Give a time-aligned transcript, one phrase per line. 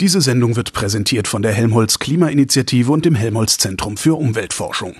[0.00, 4.94] Diese Sendung wird präsentiert von der Helmholtz Klimainitiative und dem Helmholtz Zentrum für Umweltforschung.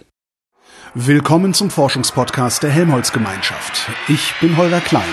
[0.92, 3.88] Willkommen zum Forschungspodcast der Helmholtz Gemeinschaft.
[4.08, 5.08] Ich bin Holger Klein.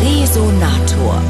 [0.00, 1.22] Resonator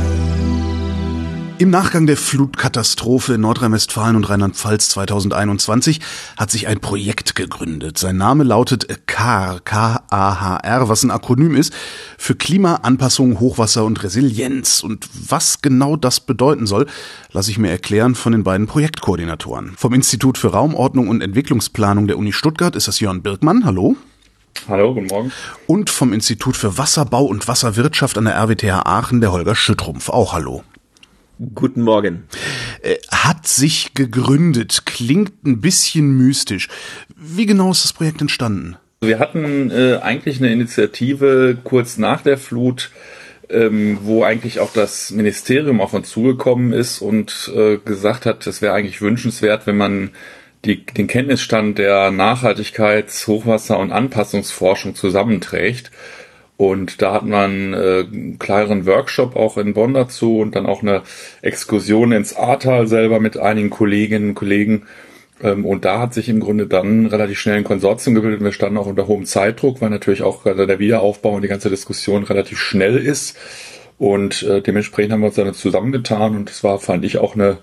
[1.59, 6.01] im Nachgang der Flutkatastrophe in Nordrhein-Westfalen und Rheinland-Pfalz 2021
[6.37, 7.97] hat sich ein Projekt gegründet.
[7.97, 11.73] Sein Name lautet CAR, K-A-H-R, was ein Akronym ist
[12.19, 14.83] für Klimaanpassung, Hochwasser und Resilienz.
[14.83, 16.87] Und was genau das bedeuten soll,
[17.31, 19.75] lasse ich mir erklären von den beiden Projektkoordinatoren.
[19.77, 23.65] Vom Institut für Raumordnung und Entwicklungsplanung der Uni Stuttgart ist das Jörn Birkmann.
[23.65, 23.97] Hallo.
[24.69, 25.33] Hallo, guten Morgen.
[25.69, 30.09] Und vom Institut für Wasserbau und Wasserwirtschaft an der RWTH Aachen der Holger Schüttrumpf.
[30.09, 30.65] Auch hallo.
[31.55, 32.25] Guten Morgen.
[32.83, 36.69] Äh, hat sich gegründet, klingt ein bisschen mystisch.
[37.17, 38.77] Wie genau ist das Projekt entstanden?
[39.01, 42.93] Wir hatten äh, eigentlich eine Initiative kurz nach der Flut,
[43.51, 48.63] ähm, wo eigentlich auch das Ministerium auf uns zugekommen ist und äh, gesagt hat, es
[48.63, 50.11] wäre eigentlich wünschenswert, wenn man
[50.65, 55.91] die, den Kenntnisstand der Nachhaltigkeits-, Hochwasser- und Anpassungsforschung zusammenträgt.
[56.57, 60.83] Und da hat man äh, einen kleineren Workshop auch in Bonn dazu und dann auch
[60.83, 61.03] eine
[61.43, 64.85] Exkursion ins Ahrtal selber mit einigen Kolleginnen und Kollegen.
[65.43, 68.41] Ähm, und da hat sich im Grunde dann relativ schnell ein Konsortium gebildet.
[68.41, 71.71] Wir standen auch unter hohem Zeitdruck, weil natürlich auch gerade der Wiederaufbau und die ganze
[71.71, 73.37] Diskussion relativ schnell ist.
[73.99, 77.59] Und äh, dementsprechend haben wir uns dann zusammengetan und es war, fand ich, auch eine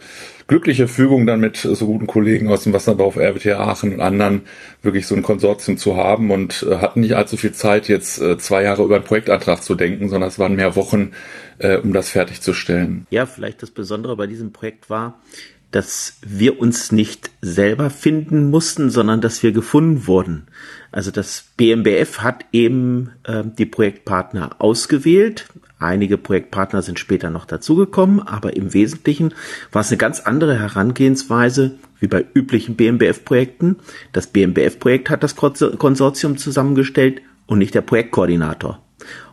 [0.52, 4.42] glückliche Fügung, dann mit so guten Kollegen aus dem Wasserbau auf RWTH Aachen und anderen
[4.82, 8.38] wirklich so ein Konsortium zu haben und äh, hatten nicht allzu viel Zeit, jetzt äh,
[8.38, 11.14] zwei Jahre über einen Projektantrag zu denken, sondern es waren mehr Wochen,
[11.60, 13.08] äh, um das fertigzustellen.
[13.12, 15.22] Ja, vielleicht das Besondere bei diesem Projekt war,
[15.72, 20.48] dass wir uns nicht selber finden mussten, sondern dass wir gefunden wurden.
[20.92, 25.48] Also das BMBF hat eben äh, die Projektpartner ausgewählt,
[25.82, 29.34] Einige Projektpartner sind später noch dazugekommen, aber im Wesentlichen
[29.72, 33.78] war es eine ganz andere Herangehensweise wie bei üblichen BMBF-Projekten.
[34.14, 38.80] Das BMBF-Projekt hat das Konsortium zusammengestellt und nicht der Projektkoordinator.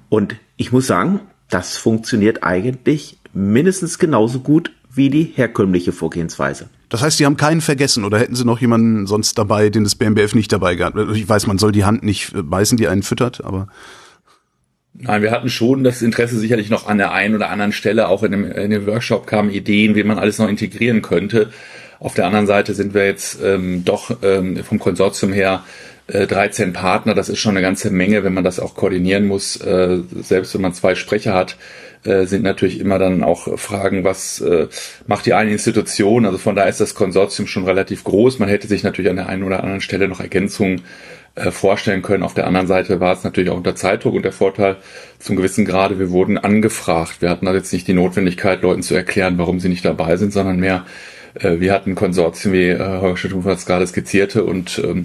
[0.09, 6.69] Und ich muss sagen, das funktioniert eigentlich mindestens genauso gut wie die herkömmliche Vorgehensweise.
[6.91, 9.95] Das heißt, Sie haben keinen vergessen oder hätten Sie noch jemanden sonst dabei, den das
[9.95, 10.99] BMBF nicht dabei gehabt?
[11.15, 13.69] Ich weiß, man soll die Hand nicht beißen, die einen füttert, aber
[15.01, 18.09] Nein, wir hatten schon das Interesse sicherlich noch an der einen oder anderen Stelle.
[18.09, 21.51] Auch in dem, in dem Workshop kamen Ideen, wie man alles noch integrieren könnte.
[22.01, 25.65] Auf der anderen Seite sind wir jetzt ähm, doch ähm, vom Konsortium her
[26.09, 27.15] äh, 13 Partner.
[27.15, 29.57] Das ist schon eine ganze Menge, wenn man das auch koordinieren muss.
[29.57, 31.57] Äh, selbst wenn man zwei Sprecher hat,
[32.05, 34.69] äh, sind natürlich immer dann auch Fragen, was äh,
[35.07, 36.27] macht die eine Institution?
[36.27, 38.39] Also von da ist das Konsortium schon relativ groß.
[38.39, 40.83] Man hätte sich natürlich an der einen oder anderen Stelle noch Ergänzungen
[41.35, 42.23] äh, vorstellen können.
[42.23, 44.77] Auf der anderen Seite war es natürlich auch unter Zeitdruck und der Vorteil
[45.19, 47.21] zum gewissen Grade, wir wurden angefragt.
[47.21, 50.33] Wir hatten also jetzt nicht die Notwendigkeit, Leuten zu erklären, warum sie nicht dabei sind,
[50.33, 50.85] sondern mehr,
[51.35, 55.05] äh, wir hatten Konsortien, wie äh, Holger Schüttenhofer es gerade skizzierte und ähm,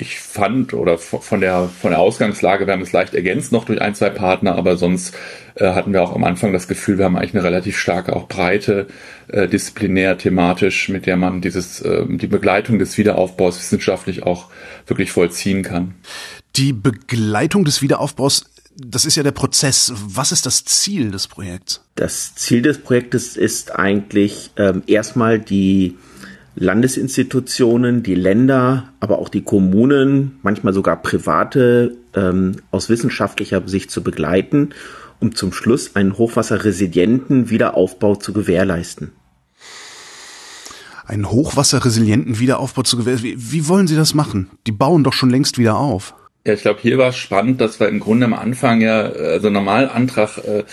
[0.00, 3.80] ich fand oder von der von der Ausgangslage, wir haben es leicht ergänzt noch durch
[3.80, 5.14] ein, zwei Partner, aber sonst
[5.56, 8.28] äh, hatten wir auch am Anfang das Gefühl, wir haben eigentlich eine relativ starke, auch
[8.28, 8.86] breite,
[9.28, 14.46] äh, disziplinär, thematisch, mit der man dieses äh, die Begleitung des Wiederaufbaus wissenschaftlich auch
[14.86, 15.94] wirklich vollziehen kann.
[16.56, 18.44] Die Begleitung des Wiederaufbaus
[18.80, 19.92] das ist ja der Prozess.
[19.92, 21.82] Was ist das Ziel des Projekts?
[21.96, 25.96] Das Ziel des Projektes ist eigentlich ähm, erstmal die
[26.58, 34.02] Landesinstitutionen, die Länder, aber auch die Kommunen, manchmal sogar private ähm, aus wissenschaftlicher Sicht zu
[34.02, 34.70] begleiten,
[35.20, 39.12] um zum Schluss einen hochwasserresilienten Wiederaufbau zu gewährleisten.
[41.06, 43.30] Einen hochwasserresilienten Wiederaufbau zu gewährleisten?
[43.30, 44.50] Wie, wie wollen Sie das machen?
[44.66, 46.14] Die bauen doch schon längst wieder auf.
[46.44, 49.50] Ja, ich glaube, hier war es spannend, dass wir im Grunde am Anfang ja, also
[49.50, 50.64] Normalantrag, äh,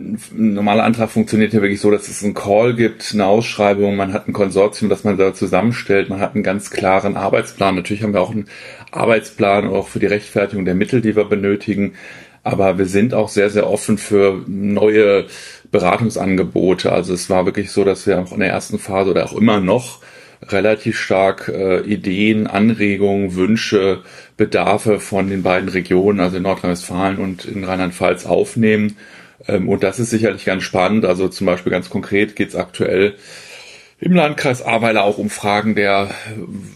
[0.00, 4.12] ein normaler Antrag funktioniert ja wirklich so, dass es einen Call gibt, eine Ausschreibung, man
[4.12, 7.74] hat ein Konsortium, das man da zusammenstellt, man hat einen ganz klaren Arbeitsplan.
[7.74, 8.48] Natürlich haben wir auch einen
[8.90, 11.94] Arbeitsplan auch für die Rechtfertigung der Mittel, die wir benötigen.
[12.42, 15.26] Aber wir sind auch sehr, sehr offen für neue
[15.70, 16.90] Beratungsangebote.
[16.90, 19.60] Also es war wirklich so, dass wir auch in der ersten Phase oder auch immer
[19.60, 20.00] noch
[20.48, 24.00] relativ stark äh, Ideen, Anregungen, Wünsche,
[24.38, 28.96] Bedarfe von den beiden Regionen, also in Nordrhein-Westfalen und in Rheinland-Pfalz aufnehmen
[29.46, 31.04] und das ist sicherlich ganz spannend.
[31.04, 33.14] Also zum Beispiel ganz konkret geht es aktuell
[34.02, 36.08] im Landkreis Ahrweiler auch um Fragen der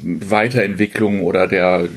[0.03, 1.89] Weiterentwicklung oder der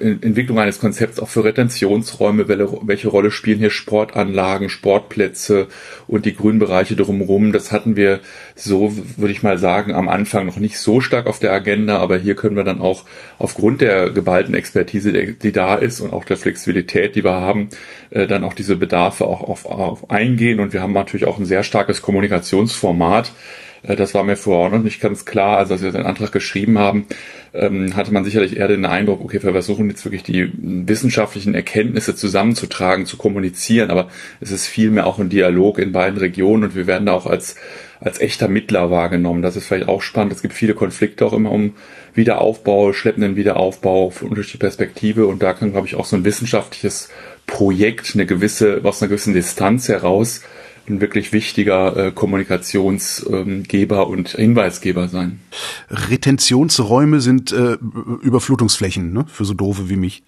[0.00, 2.48] Entwicklung eines Konzepts auch für Retentionsräume.
[2.48, 5.68] Welche Rolle spielen hier Sportanlagen, Sportplätze
[6.08, 7.52] und die Grünbereiche drumherum?
[7.52, 8.18] Das hatten wir
[8.56, 12.18] so, würde ich mal sagen, am Anfang noch nicht so stark auf der Agenda, aber
[12.18, 13.04] hier können wir dann auch
[13.38, 17.68] aufgrund der geballten Expertise, die da ist und auch der Flexibilität, die wir haben,
[18.10, 20.58] äh, dann auch diese Bedarfe auch auf, auf eingehen.
[20.58, 23.32] Und wir haben natürlich auch ein sehr starkes Kommunikationsformat äh,
[23.82, 25.58] das war mir vorher noch nicht ganz klar.
[25.58, 27.06] Also als wir den Antrag geschrieben haben,
[27.54, 32.14] ähm, hatte man sicherlich eher den Eindruck, okay, wir versuchen jetzt wirklich die wissenschaftlichen Erkenntnisse
[32.14, 34.08] zusammenzutragen, zu kommunizieren, aber
[34.40, 37.56] es ist vielmehr auch ein Dialog in beiden Regionen und wir werden da auch als,
[38.00, 39.42] als echter Mittler wahrgenommen.
[39.42, 40.32] Das ist vielleicht auch spannend.
[40.32, 41.74] Es gibt viele Konflikte auch immer um
[42.14, 47.10] Wiederaufbau, schleppenden Wiederaufbau durch die Perspektive und da kann, glaube ich, auch so ein wissenschaftliches
[47.46, 50.42] Projekt eine gewisse, aus einer gewissen Distanz heraus
[50.88, 55.40] ein wirklich wichtiger äh, Kommunikationsgeber ähm, und Hinweisgeber sein.
[55.90, 57.76] Retentionsräume sind äh,
[58.22, 59.24] Überflutungsflächen, ne?
[59.28, 60.22] Für so doofe wie mich.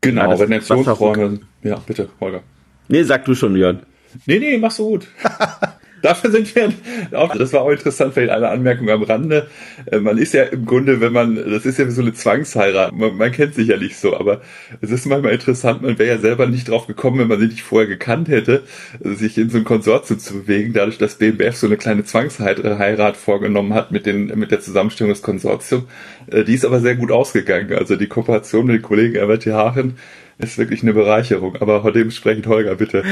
[0.00, 1.40] Genau, ja, Retentionsräume.
[1.62, 2.42] Ja, bitte, Holger.
[2.88, 3.82] Nee, sag du schon, Jörn.
[4.26, 5.08] Nee, nee, machst du gut.
[6.02, 6.72] Dafür sind wir
[7.12, 9.48] auch, das war auch interessant, vielleicht eine Anmerkung am Rande.
[9.90, 12.92] Äh, man ist ja im Grunde, wenn man, das ist ja wie so eine Zwangsheirat,
[12.92, 14.40] man, man kennt sich ja nicht so, aber
[14.80, 17.62] es ist manchmal interessant, man wäre ja selber nicht drauf gekommen, wenn man sie nicht
[17.62, 18.62] vorher gekannt hätte,
[19.00, 23.74] sich in so ein Konsortium zu bewegen, dadurch, dass BMBF so eine kleine Zwangsheirat vorgenommen
[23.74, 25.84] hat mit den, mit der Zusammenstellung des Konsortiums.
[26.28, 27.72] Äh, die ist aber sehr gut ausgegangen.
[27.74, 29.98] Also die Kooperation mit den Kollegen RWTH Haaren
[30.38, 31.56] ist wirklich eine Bereicherung.
[31.56, 33.02] Aber dementsprechend, Holger, bitte.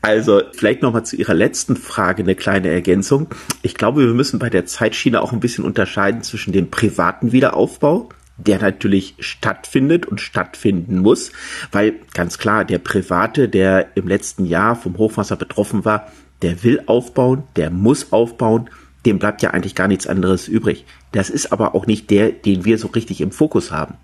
[0.00, 3.28] Also vielleicht nochmal zu Ihrer letzten Frage eine kleine Ergänzung.
[3.62, 8.08] Ich glaube, wir müssen bei der Zeitschiene auch ein bisschen unterscheiden zwischen dem privaten Wiederaufbau,
[8.36, 11.32] der natürlich stattfindet und stattfinden muss,
[11.70, 16.82] weil ganz klar, der Private, der im letzten Jahr vom Hochwasser betroffen war, der will
[16.86, 18.68] aufbauen, der muss aufbauen,
[19.06, 20.84] dem bleibt ja eigentlich gar nichts anderes übrig.
[21.12, 23.94] Das ist aber auch nicht der, den wir so richtig im Fokus haben.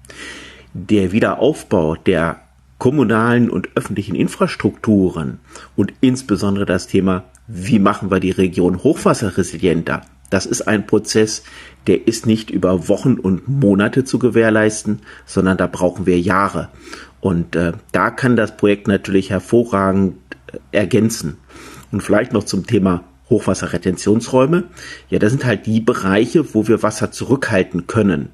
[0.73, 2.41] Der Wiederaufbau der
[2.79, 5.41] kommunalen und öffentlichen Infrastrukturen
[5.77, 11.43] und insbesondere das Thema, wie machen wir die Region hochwasserresilienter, das ist ein Prozess,
[11.87, 16.69] der ist nicht über Wochen und Monate zu gewährleisten, sondern da brauchen wir Jahre.
[17.21, 20.17] Und äh, da kann das Projekt natürlich hervorragend
[20.53, 21.39] äh, ergänzen.
[21.91, 24.65] Und vielleicht noch zum Thema Hochwasserretentionsräume.
[25.09, 28.29] Ja, das sind halt die Bereiche, wo wir Wasser zurückhalten können.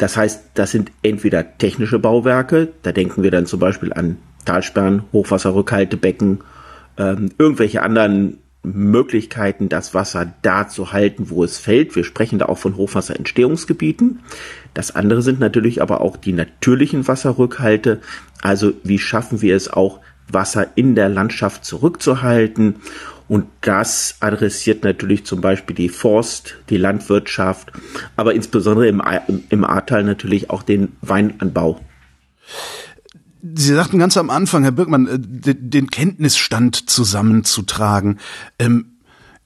[0.00, 4.16] Das heißt, das sind entweder technische Bauwerke, da denken wir dann zum Beispiel an
[4.46, 6.40] Talsperren, Hochwasserrückhaltebecken,
[6.96, 11.96] ähm, irgendwelche anderen Möglichkeiten, das Wasser da zu halten, wo es fällt.
[11.96, 14.20] Wir sprechen da auch von Hochwasserentstehungsgebieten.
[14.72, 18.00] Das andere sind natürlich aber auch die natürlichen Wasserrückhalte.
[18.40, 20.00] Also wie schaffen wir es auch,
[20.32, 22.76] Wasser in der Landschaft zurückzuhalten
[23.30, 27.70] und das adressiert natürlich zum Beispiel die Forst, die Landwirtschaft,
[28.16, 29.00] aber insbesondere im,
[29.50, 31.80] im Ahrtal natürlich auch den Weinanbau.
[33.40, 38.18] Sie sagten ganz am Anfang, Herr Birkmann, äh, den Kenntnisstand zusammenzutragen.
[38.58, 38.96] Ähm,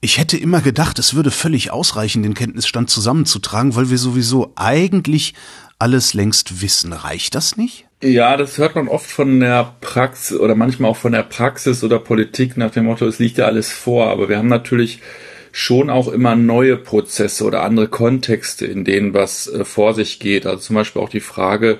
[0.01, 5.35] ich hätte immer gedacht, es würde völlig ausreichen, den Kenntnisstand zusammenzutragen, weil wir sowieso eigentlich
[5.77, 6.91] alles längst wissen.
[6.91, 7.85] Reicht das nicht?
[8.05, 11.97] Ja, das hört man oft von der Praxis oder manchmal auch von der Praxis oder
[11.97, 14.11] Politik nach dem Motto, es liegt ja alles vor.
[14.11, 14.99] Aber wir haben natürlich
[15.51, 20.45] schon auch immer neue Prozesse oder andere Kontexte, in denen was äh, vor sich geht.
[20.45, 21.79] Also zum Beispiel auch die Frage,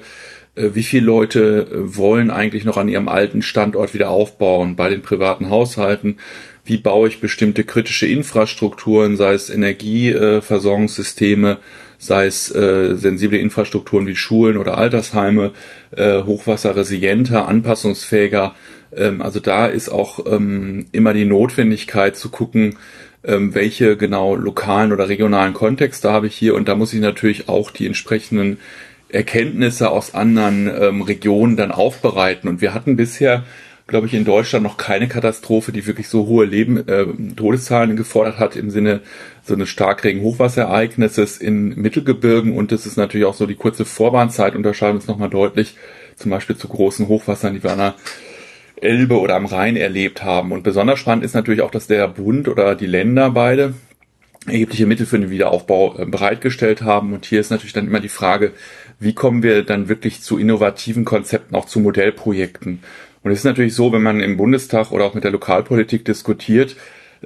[0.56, 4.90] äh, wie viele Leute äh, wollen eigentlich noch an ihrem alten Standort wieder aufbauen bei
[4.90, 6.18] den privaten Haushalten?
[6.64, 11.60] Wie baue ich bestimmte kritische Infrastrukturen, sei es Energieversorgungssysteme,
[11.98, 15.52] sei es äh, sensible Infrastrukturen wie Schulen oder Altersheime,
[15.96, 18.56] äh, hochwasserresilienter, anpassungsfähiger.
[18.96, 22.78] Ähm, also da ist auch ähm, immer die Notwendigkeit zu gucken,
[23.24, 26.56] ähm, welche genau lokalen oder regionalen Kontexte habe ich hier.
[26.56, 28.58] Und da muss ich natürlich auch die entsprechenden
[29.10, 32.50] Erkenntnisse aus anderen ähm, Regionen dann aufbereiten.
[32.50, 33.44] Und wir hatten bisher
[33.88, 38.40] glaube ich, in Deutschland noch keine Katastrophe, die wirklich so hohe Leben, äh, Todeszahlen gefordert
[38.40, 39.02] hat im Sinne
[39.44, 42.58] so eines starkregen Hochwasserereignisses in Mittelgebirgen.
[42.58, 45.76] Und das ist natürlich auch so die kurze Vorwarnzeit unterscheidet uns nochmal deutlich,
[46.16, 47.96] zum Beispiel zu großen Hochwassern, die wir an der
[48.82, 50.52] Elbe oder am Rhein erlebt haben.
[50.52, 53.76] Und besonders spannend ist natürlich auch, dass der Bund oder die Länder beide
[54.48, 57.14] erhebliche Mittel für den Wiederaufbau äh, bereitgestellt haben.
[57.14, 58.52] Und hier ist natürlich dann immer die Frage,
[59.00, 62.82] wie kommen wir dann wirklich zu innovativen Konzepten, auch zu Modellprojekten?
[63.26, 66.76] Und es ist natürlich so, wenn man im Bundestag oder auch mit der Lokalpolitik diskutiert,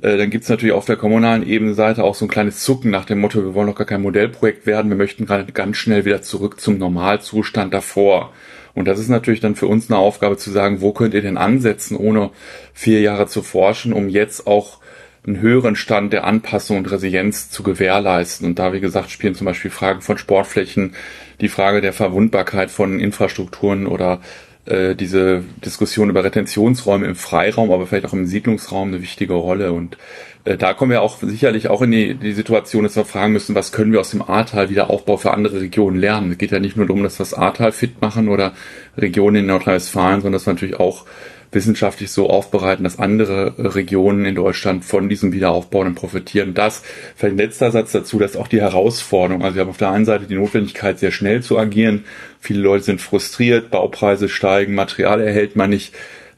[0.01, 2.89] äh, dann gibt es natürlich auf der kommunalen Ebene Seite auch so ein kleines Zucken
[2.89, 6.06] nach dem Motto, wir wollen doch gar kein Modellprojekt werden, wir möchten gerade ganz schnell
[6.06, 8.32] wieder zurück zum Normalzustand davor.
[8.74, 11.36] Und das ist natürlich dann für uns eine Aufgabe zu sagen, wo könnt ihr denn
[11.36, 12.29] ansetzen, ohne
[12.74, 14.79] vier Jahre zu forschen, um jetzt auch
[15.27, 18.48] einen höheren Stand der Anpassung und Resilienz zu gewährleisten.
[18.48, 20.94] Und da, wie gesagt, spielen zum Beispiel Fragen von Sportflächen,
[21.41, 24.22] die Frage der Verwundbarkeit von Infrastrukturen oder
[24.69, 29.73] äh, diese Diskussion über Retentionsräume im Freiraum, aber vielleicht auch im Siedlungsraum eine wichtige Rolle.
[29.73, 29.97] Und
[30.45, 33.55] äh, da kommen wir auch sicherlich auch in die, die Situation, dass wir fragen müssen,
[33.55, 36.31] was können wir aus dem Ahrtal wieder Aufbau für andere Regionen lernen.
[36.31, 38.53] Es geht ja nicht nur darum, dass wir das Ahrtal fit machen oder
[38.97, 41.05] Regionen in Nordrhein-Westfalen, sondern dass wir natürlich auch
[41.51, 46.53] wissenschaftlich so aufbereiten, dass andere Regionen in Deutschland von diesem Wiederaufbau dann profitieren.
[46.53, 46.84] Das,
[47.15, 50.06] vielleicht ein letzter Satz dazu, dass auch die Herausforderung, also wir haben auf der einen
[50.06, 52.06] Seite die Notwendigkeit, sehr schnell zu agieren.
[52.39, 55.94] Viele Leute sind frustriert, Baupreise steigen, Material erhält man nicht.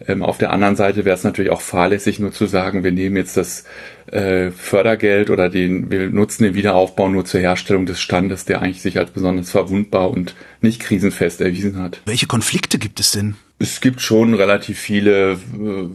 [0.07, 3.17] Ähm, auf der anderen Seite wäre es natürlich auch fahrlässig, nur zu sagen, wir nehmen
[3.17, 3.65] jetzt das
[4.07, 8.81] äh, Fördergeld oder den, wir nutzen den Wiederaufbau nur zur Herstellung des Standes, der eigentlich
[8.81, 12.01] sich als besonders verwundbar und nicht krisenfest erwiesen hat.
[12.05, 13.35] Welche Konflikte gibt es denn?
[13.59, 15.37] Es gibt schon relativ viele äh,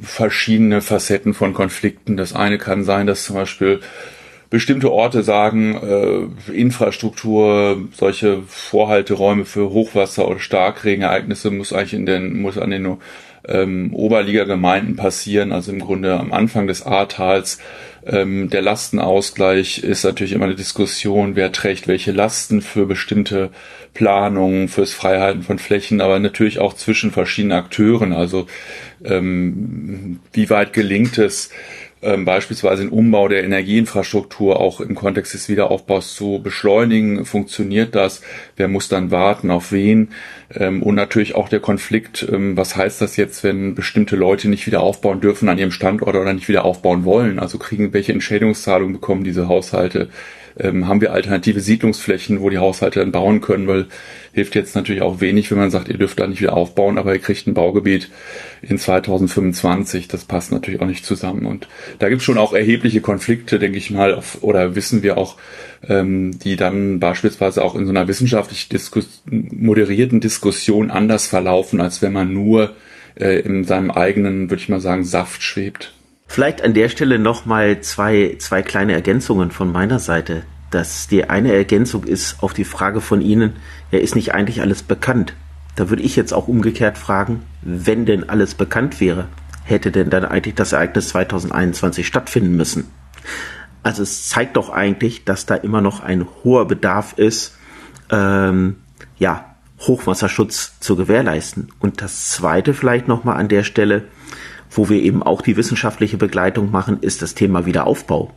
[0.00, 2.16] verschiedene Facetten von Konflikten.
[2.16, 3.80] Das eine kann sein, dass zum Beispiel
[4.50, 12.40] bestimmte Orte sagen, äh, Infrastruktur, solche Vorhalteräume für Hochwasser oder Starkregenereignisse muss eigentlich in den,
[12.40, 12.98] muss an den
[13.48, 17.58] ähm, Oberliga-Gemeinden passieren, also im Grunde am Anfang des Ahrtals
[18.06, 23.50] ähm, der Lastenausgleich ist natürlich immer eine Diskussion, wer trägt welche Lasten für bestimmte
[23.94, 28.12] Planungen, fürs Freihalten von Flächen, aber natürlich auch zwischen verschiedenen Akteuren.
[28.12, 28.46] Also
[29.04, 31.50] ähm, wie weit gelingt es,
[32.06, 37.24] ähm, beispielsweise den Umbau der Energieinfrastruktur auch im Kontext des Wiederaufbaus zu beschleunigen.
[37.24, 38.22] Funktioniert das?
[38.56, 39.50] Wer muss dann warten?
[39.50, 40.10] Auf wen?
[40.54, 44.66] Ähm, und natürlich auch der Konflikt, ähm, was heißt das jetzt, wenn bestimmte Leute nicht
[44.66, 47.38] wieder aufbauen dürfen an ihrem Standort oder nicht wieder aufbauen wollen?
[47.38, 50.08] Also kriegen, welche Entschädigungszahlungen bekommen diese Haushalte?
[50.58, 53.86] Ähm, haben wir alternative Siedlungsflächen, wo die Haushalte dann bauen können, weil
[54.32, 57.14] hilft jetzt natürlich auch wenig, wenn man sagt, ihr dürft da nicht wieder aufbauen, aber
[57.14, 58.10] ihr kriegt ein Baugebiet
[58.60, 60.08] in 2025.
[60.08, 61.46] Das passt natürlich auch nicht zusammen.
[61.46, 65.16] Und da gibt es schon auch erhebliche Konflikte, denke ich mal, auf, oder wissen wir
[65.16, 65.36] auch,
[65.88, 72.02] ähm, die dann beispielsweise auch in so einer wissenschaftlich diskus moderierten Diskussion anders verlaufen, als
[72.02, 72.74] wenn man nur
[73.18, 75.94] äh, in seinem eigenen, würde ich mal sagen, Saft schwebt.
[76.26, 80.42] Vielleicht an der Stelle nochmal zwei, zwei kleine Ergänzungen von meiner Seite.
[80.70, 83.54] Dass die eine Ergänzung ist auf die Frage von Ihnen,
[83.92, 85.34] ja, ist nicht eigentlich alles bekannt?
[85.76, 89.28] Da würde ich jetzt auch umgekehrt fragen, wenn denn alles bekannt wäre,
[89.62, 92.90] hätte denn dann eigentlich das Ereignis 2021 stattfinden müssen?
[93.82, 97.56] Also es zeigt doch eigentlich, dass da immer noch ein hoher Bedarf ist,
[98.10, 98.76] ähm,
[99.18, 101.68] ja, Hochwasserschutz zu gewährleisten.
[101.78, 104.04] Und das Zweite vielleicht nochmal an der Stelle,
[104.76, 108.32] wo wir eben auch die wissenschaftliche Begleitung machen, ist das Thema Wiederaufbau.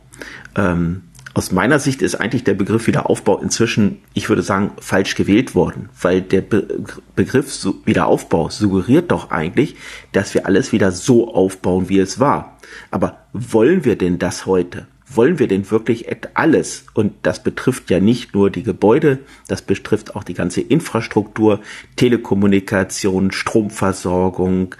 [0.56, 5.54] Ähm, aus meiner Sicht ist eigentlich der Begriff Wiederaufbau inzwischen, ich würde sagen, falsch gewählt
[5.54, 6.66] worden, weil der Be
[7.14, 9.76] Begriff Wiederaufbau suggeriert doch eigentlich,
[10.12, 12.56] dass wir alles wieder so aufbauen, wie es war.
[12.90, 14.88] Aber wollen wir denn das heute?
[15.14, 16.84] Wollen wir denn wirklich alles?
[16.94, 21.60] Und das betrifft ja nicht nur die Gebäude, das betrifft auch die ganze Infrastruktur,
[21.96, 24.74] Telekommunikation, Stromversorgung,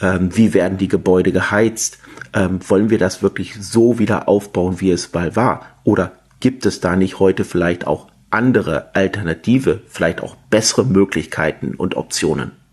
[0.00, 1.98] ähm, wie werden die Gebäude geheizt?
[2.32, 5.66] Ähm, wollen wir das wirklich so wieder aufbauen, wie es mal war?
[5.84, 11.96] Oder gibt es da nicht heute vielleicht auch andere Alternative, vielleicht auch bessere Möglichkeiten und
[11.96, 12.63] Optionen?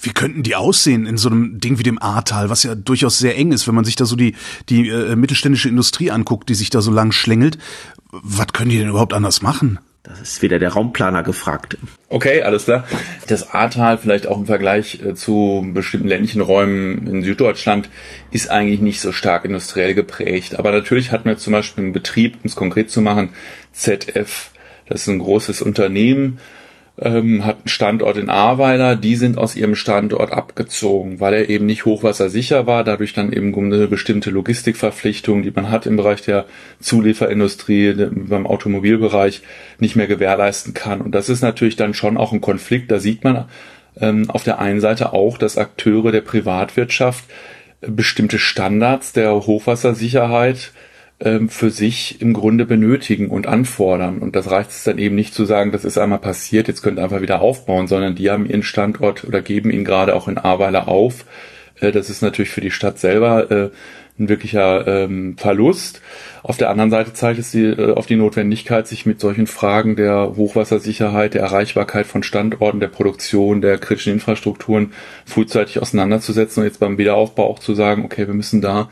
[0.00, 3.36] Wie könnten die aussehen in so einem Ding wie dem Ahrtal, was ja durchaus sehr
[3.36, 4.34] eng ist, wenn man sich da so die,
[4.68, 7.58] die äh, mittelständische Industrie anguckt, die sich da so lang schlängelt.
[8.10, 9.78] Was können die denn überhaupt anders machen?
[10.08, 11.76] Das ist wieder der Raumplaner gefragt.
[12.08, 12.86] Okay, alles klar.
[13.26, 17.90] Das Ahrtal vielleicht auch im Vergleich äh, zu bestimmten ländlichen Räumen in Süddeutschland
[18.30, 20.58] ist eigentlich nicht so stark industriell geprägt.
[20.58, 23.30] Aber natürlich hatten wir zum Beispiel einen Betrieb, um es konkret zu machen,
[23.72, 24.50] ZF.
[24.88, 26.38] Das ist ein großes Unternehmen,
[27.00, 31.66] ähm, hat einen Standort in Ahrweiler, die sind aus ihrem Standort abgezogen, weil er eben
[31.66, 36.46] nicht hochwassersicher war, dadurch dann eben eine bestimmte Logistikverpflichtung, die man hat im Bereich der
[36.80, 39.42] Zulieferindustrie, beim Automobilbereich,
[39.78, 41.00] nicht mehr gewährleisten kann.
[41.00, 42.90] Und das ist natürlich dann schon auch ein Konflikt.
[42.90, 43.46] Da sieht man
[44.00, 47.24] ähm, auf der einen Seite auch, dass Akteure der Privatwirtschaft
[47.80, 50.72] bestimmte Standards der Hochwassersicherheit
[51.20, 54.18] ähm, für sich im Grunde benötigen und anfordern.
[54.18, 56.98] Und das reicht es dann eben nicht zu sagen, das ist einmal passiert, jetzt könnt
[56.98, 60.38] ihr einfach wieder aufbauen, sondern die haben ihren Standort oder geben ihn gerade auch in
[60.38, 61.24] Ahrweiler auf.
[61.80, 63.70] Äh, das ist natürlich für die Stadt selber äh,
[64.18, 66.02] ein wirklicher ähm, Verlust.
[66.42, 69.96] Auf der anderen Seite zeigt es die, äh, auf die Notwendigkeit, sich mit solchen Fragen
[69.96, 74.92] der Hochwassersicherheit, der Erreichbarkeit von Standorten, der Produktion, der kritischen Infrastrukturen
[75.24, 78.88] frühzeitig auseinanderzusetzen und jetzt beim Wiederaufbau auch zu sagen, okay, wir müssen da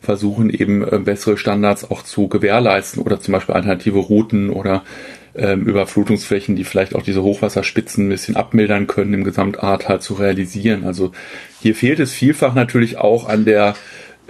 [0.00, 4.84] versuchen eben äh, bessere Standards auch zu gewährleisten oder zum Beispiel alternative Routen oder
[5.34, 10.14] ähm, Überflutungsflächen, die vielleicht auch diese Hochwasserspitzen ein bisschen abmildern können, im Gesamtart halt zu
[10.14, 10.84] realisieren.
[10.84, 11.12] Also
[11.60, 13.74] hier fehlt es vielfach natürlich auch an der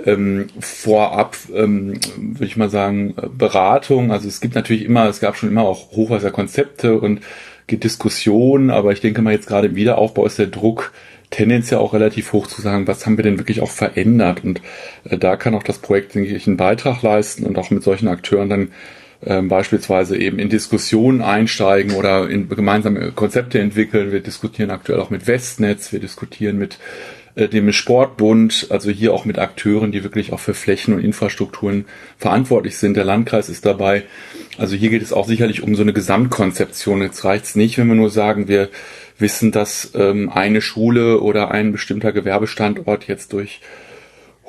[0.05, 4.13] ähm, vorab, ähm, würde ich mal sagen, Beratung.
[4.13, 7.21] Also es gibt natürlich immer, es gab schon immer auch Hochwasserkonzepte und
[7.71, 10.93] Diskussionen, aber ich denke mal jetzt gerade im Wiederaufbau ist der Druck
[11.31, 14.61] tendenziell auch relativ hoch zu sagen, was haben wir denn wirklich auch verändert und
[15.05, 18.09] äh, da kann auch das Projekt, denke ich, einen Beitrag leisten und auch mit solchen
[18.09, 18.69] Akteuren dann
[19.25, 24.13] ähm, beispielsweise eben in Diskussionen einsteigen oder in gemeinsame Konzepte entwickeln.
[24.13, 26.79] Wir diskutieren aktuell auch mit Westnetz, wir diskutieren mit
[27.35, 31.87] äh, dem Sportbund, also hier auch mit Akteuren, die wirklich auch für Flächen und Infrastrukturen
[32.17, 32.97] verantwortlich sind.
[32.97, 34.05] Der Landkreis ist dabei.
[34.57, 37.03] Also hier geht es auch sicherlich um so eine Gesamtkonzeption.
[37.03, 38.69] Jetzt reicht es nicht, wenn wir nur sagen, wir
[39.19, 43.61] wissen, dass ähm, eine Schule oder ein bestimmter Gewerbestandort jetzt durch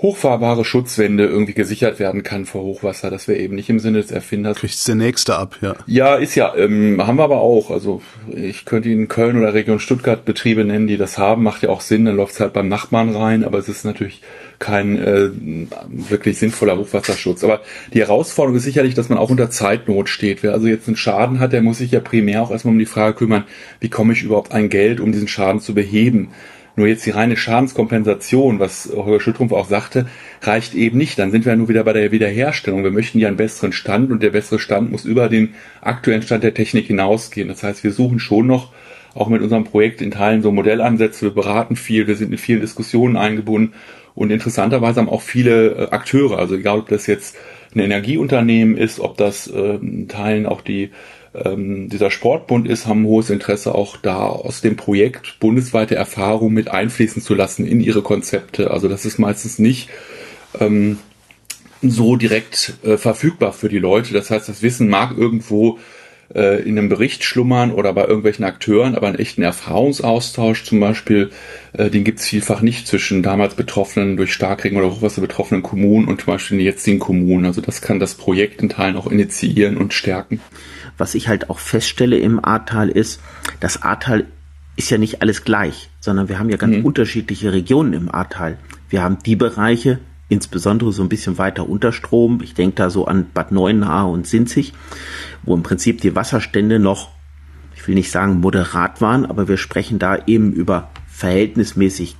[0.01, 3.09] hochfahrbare Schutzwände irgendwie gesichert werden kann vor Hochwasser.
[3.09, 4.57] Das wäre eben nicht im Sinne des Erfinders.
[4.57, 5.75] Kriegt's der nächste ab, ja.
[5.87, 7.69] Ja, ist ja, ähm, haben wir aber auch.
[7.69, 8.01] Also
[8.33, 11.43] ich könnte Ihnen Köln oder Region Stuttgart Betriebe nennen, die das haben.
[11.43, 14.21] Macht ja auch Sinn, dann läuft's halt beim Nachbarn rein, aber es ist natürlich
[14.57, 15.29] kein äh,
[15.87, 17.43] wirklich sinnvoller Hochwasserschutz.
[17.43, 17.61] Aber
[17.93, 20.43] die Herausforderung ist sicherlich, dass man auch unter Zeitnot steht.
[20.43, 22.85] Wer also jetzt einen Schaden hat, der muss sich ja primär auch erstmal um die
[22.85, 23.43] Frage kümmern,
[23.81, 26.29] wie komme ich überhaupt ein Geld, um diesen Schaden zu beheben.
[26.79, 30.07] Nur jetzt die reine Schadenskompensation, was Holger Schüttrumpf auch sagte,
[30.41, 31.19] reicht eben nicht.
[31.19, 32.85] Dann sind wir ja nur wieder bei der Wiederherstellung.
[32.85, 36.45] Wir möchten ja einen besseren Stand und der bessere Stand muss über den aktuellen Stand
[36.45, 37.49] der Technik hinausgehen.
[37.49, 38.71] Das heißt, wir suchen schon noch
[39.13, 41.25] auch mit unserem Projekt in Teilen so Modellansätze.
[41.25, 43.73] Wir beraten viel, wir sind in vielen Diskussionen eingebunden
[44.15, 47.35] und interessanterweise haben auch viele äh, Akteure, also egal ob das jetzt
[47.75, 50.91] ein Energieunternehmen ist, ob das äh, in Teilen auch die
[51.33, 56.69] ähm, dieser Sportbund ist, haben hohes Interesse auch da aus dem Projekt bundesweite Erfahrung mit
[56.69, 58.71] einfließen zu lassen in ihre Konzepte.
[58.71, 59.89] Also das ist meistens nicht
[60.59, 60.97] ähm,
[61.81, 64.13] so direkt äh, verfügbar für die Leute.
[64.13, 65.79] Das heißt, das Wissen mag irgendwo
[66.33, 71.29] äh, in einem Bericht schlummern oder bei irgendwelchen Akteuren, aber einen echten Erfahrungsaustausch zum Beispiel,
[71.73, 76.07] äh, den gibt es vielfach nicht zwischen damals betroffenen, durch Starkregen oder Hochwasser betroffenen Kommunen
[76.07, 77.45] und zum Beispiel den jetzigen Kommunen.
[77.45, 80.41] Also das kann das Projekt in Teilen auch initiieren und stärken.
[80.99, 83.21] Was ich halt auch feststelle im Ahrtal ist,
[83.59, 84.25] das Ahrtal
[84.75, 86.85] ist ja nicht alles gleich, sondern wir haben ja ganz mhm.
[86.85, 88.57] unterschiedliche Regionen im Ahrtal.
[88.89, 93.05] Wir haben die Bereiche, insbesondere so ein bisschen weiter unter Strom, ich denke da so
[93.05, 94.73] an Bad Neuenahr und Sinzig,
[95.43, 97.09] wo im Prinzip die Wasserstände noch,
[97.75, 102.15] ich will nicht sagen moderat waren, aber wir sprechen da eben über verhältnismäßig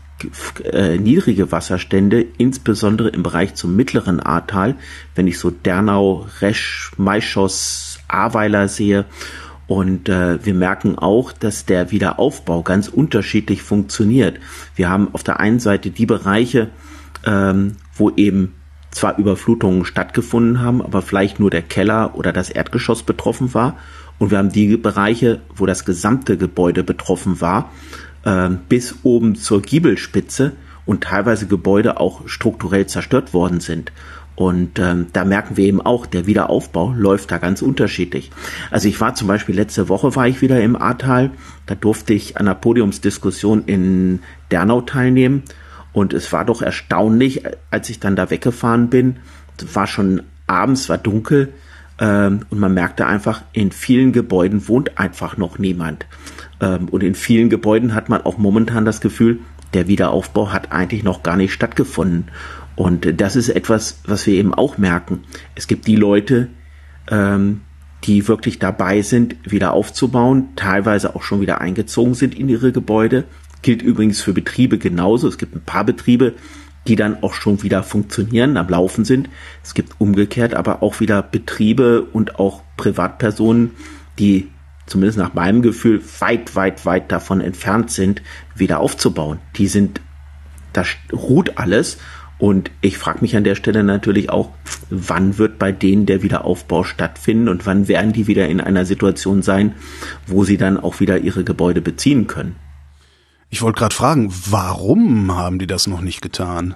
[0.64, 4.76] äh, niedrige Wasserstände, insbesondere im Bereich zum mittleren Ahrtal,
[5.16, 9.06] wenn ich so Dernau, Resch, Maischoss, Ahrweiler sehe.
[9.68, 14.40] Und äh, wir merken auch, dass der Wiederaufbau ganz unterschiedlich funktioniert.
[14.76, 16.70] Wir haben auf der einen Seite die Bereiche,
[17.26, 18.56] ähm, wo eben
[18.92, 23.78] zwar Überflutungen stattgefunden haben, aber vielleicht nur der Keller oder das Erdgeschoss betroffen war.
[24.18, 27.70] Und wir haben die Bereiche, wo das gesamte Gebäude betroffen war
[28.24, 30.54] äh, bis oben zur Giebelspitze
[30.86, 33.92] und teilweise Gebäude auch strukturell zerstört worden sind.
[34.40, 38.32] Und ähm, da merken wir eben auch, der Wiederaufbau läuft da ganz unterschiedlich.
[38.72, 41.32] Also ich war zum Beispiel letzte Woche war ich wieder im Ahrtal,
[41.66, 45.44] da durfte ich an einer Podiumsdiskussion in Dernau teilnehmen
[45.92, 49.18] und es war doch erstaunlich, als ich dann da weggefahren bin,
[49.74, 51.52] war schon abends, war dunkel
[52.00, 56.06] ähm, und man merkte einfach, in vielen Gebäuden wohnt einfach noch niemand.
[56.62, 59.40] Ähm, und in vielen Gebäuden hat man auch momentan das Gefühl,
[59.74, 62.30] der Wiederaufbau hat eigentlich noch gar nicht stattgefunden.
[62.80, 65.26] Und das ist etwas, was wir eben auch merken.
[65.54, 66.48] Es gibt die Leute,
[67.12, 67.60] ähm,
[68.06, 73.26] die wirklich dabei sind, wieder aufzubauen, teilweise auch schon wieder eingezogen sind in ihre Gebäude.
[73.64, 75.28] Gilt übrigens für Betriebe genauso.
[75.28, 76.36] Es gibt ein paar Betriebe,
[76.88, 79.28] die dann auch schon wieder funktionieren, am Laufen sind.
[79.62, 83.72] Es gibt umgekehrt aber auch wieder Betriebe und auch Privatpersonen,
[84.20, 84.48] die
[84.86, 88.22] zumindest nach meinem Gefühl, weit, weit, weit davon entfernt sind,
[88.56, 89.40] wieder aufzubauen.
[89.58, 90.00] Die sind,
[90.72, 91.98] da ruht alles.
[92.40, 94.50] Und ich frage mich an der Stelle natürlich auch,
[94.90, 99.42] wann wird bei denen der Wiederaufbau stattfinden und wann werden die wieder in einer Situation
[99.42, 99.76] sein,
[100.26, 102.56] wo sie dann auch wieder ihre Gebäude beziehen können.
[103.50, 106.76] Ich wollte gerade fragen, warum haben die das noch nicht getan?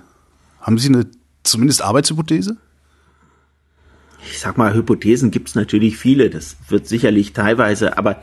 [0.60, 1.08] Haben Sie eine
[1.44, 2.58] zumindest Arbeitshypothese?
[4.30, 6.30] ich sag mal, Hypothesen gibt es natürlich viele.
[6.30, 8.22] Das wird sicherlich teilweise, aber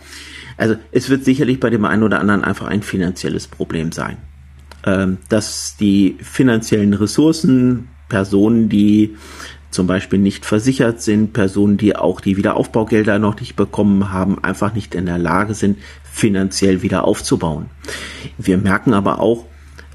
[0.57, 4.19] also es wird sicherlich bei dem einen oder anderen einfach ein finanzielles Problem sein.
[4.87, 9.17] Ähm, dass die finanziellen Ressourcen, Personen, die
[9.71, 14.75] zum Beispiel nicht versichert sind, Personen, die auch die Wiederaufbaugelder noch nicht bekommen haben, einfach
[14.75, 17.67] nicht in der Lage sind, finanziell wieder aufzubauen.
[18.37, 19.47] Wir merken aber auch,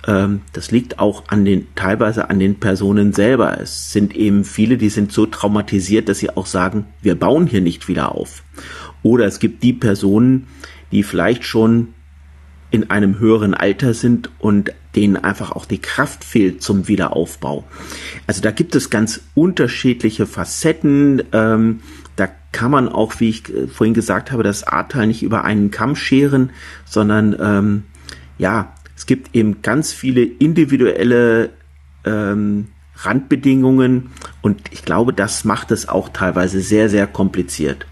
[0.08, 3.60] ähm, das liegt auch an den, teilweise an den Personen selber.
[3.60, 7.62] Es sind eben viele, die sind so traumatisiert, dass sie auch sagen, wir bauen hier
[7.62, 8.44] nicht wieder auf.
[9.04, 10.48] Oder es gibt die Personen,
[10.92, 11.95] die vielleicht schon
[12.72, 17.66] in einem höheren Alter sind und denen einfach auch die Kraft fehlt zum Wiederaufbau.
[18.28, 21.24] Also da gibt es ganz unterschiedliche Facetten.
[21.32, 21.82] Ähm,
[22.16, 25.72] da kann man auch, wie ich äh, vorhin gesagt habe, das Ahrtal nicht über einen
[25.72, 26.52] Kamm scheren,
[26.86, 27.84] sondern ähm,
[28.38, 31.52] ja, es gibt eben ganz viele individuelle
[32.06, 37.86] ähm, Randbedingungen und ich glaube, das macht es auch teilweise sehr, sehr kompliziert.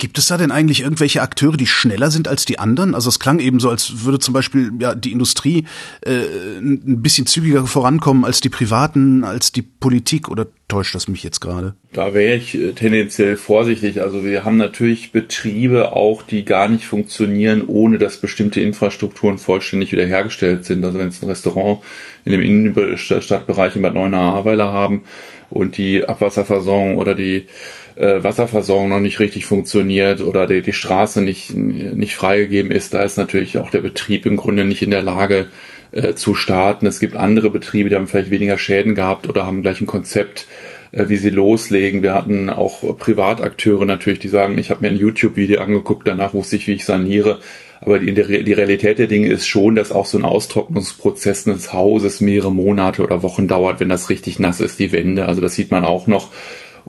[0.00, 2.94] Gibt es da denn eigentlich irgendwelche Akteure, die schneller sind als die anderen?
[2.94, 5.66] Also es klang eben so, als würde zum Beispiel ja die Industrie
[6.00, 6.22] äh,
[6.58, 11.40] ein bisschen zügiger vorankommen als die Privaten, als die Politik oder täuscht das mich jetzt
[11.40, 11.74] gerade?
[11.92, 14.00] Da wäre ich äh, tendenziell vorsichtig.
[14.00, 19.92] Also wir haben natürlich Betriebe auch, die gar nicht funktionieren, ohne dass bestimmte Infrastrukturen vollständig
[19.92, 20.82] wiederhergestellt sind.
[20.82, 21.80] Also wenn es ein Restaurant
[22.24, 25.02] in dem Innenstadtbereich in Bad Neuenahr-Ahrweiler haben
[25.50, 27.48] und die Abwasserversorgung oder die
[28.00, 33.02] äh, Wasserversorgung noch nicht richtig funktioniert oder die, die Straße nicht, nicht freigegeben ist, da
[33.02, 35.48] ist natürlich auch der Betrieb im Grunde nicht in der Lage
[35.92, 36.86] äh, zu starten.
[36.86, 40.46] Es gibt andere Betriebe, die haben vielleicht weniger Schäden gehabt oder haben gleich ein Konzept,
[40.92, 42.02] äh, wie sie loslegen.
[42.02, 46.56] Wir hatten auch Privatakteure natürlich, die sagen, ich habe mir ein YouTube-Video angeguckt, danach wusste
[46.56, 47.40] ich, wie ich saniere.
[47.82, 52.20] Aber die, die Realität der Dinge ist schon, dass auch so ein Austrocknungsprozess des Hauses
[52.20, 55.26] mehrere Monate oder Wochen dauert, wenn das richtig nass ist, die Wände.
[55.26, 56.30] Also das sieht man auch noch.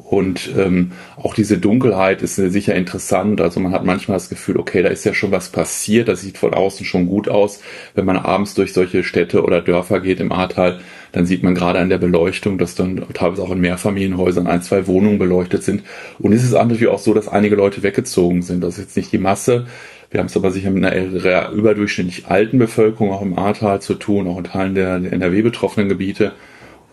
[0.04, 3.40] Und ähm, auch diese Dunkelheit ist sicher interessant.
[3.40, 6.38] Also man hat manchmal das Gefühl, okay, da ist ja schon was passiert, das sieht
[6.38, 7.62] von außen schon gut aus.
[7.96, 11.80] Wenn man abends durch solche Städte oder Dörfer geht im Ahrtal, dann sieht man gerade
[11.80, 15.84] an der Beleuchtung, dass dann teilweise auch in Mehrfamilienhäusern ein, zwei Wohnungen beleuchtet sind.
[16.20, 18.64] Und es ist natürlich auch so, dass einige Leute weggezogen sind.
[18.64, 19.68] Das ist jetzt nicht die Masse.
[20.10, 24.28] Wir haben es aber sicher mit einer überdurchschnittlich alten Bevölkerung auch im Ahrtal zu tun,
[24.28, 26.34] auch in Teilen der NRW betroffenen Gebiete.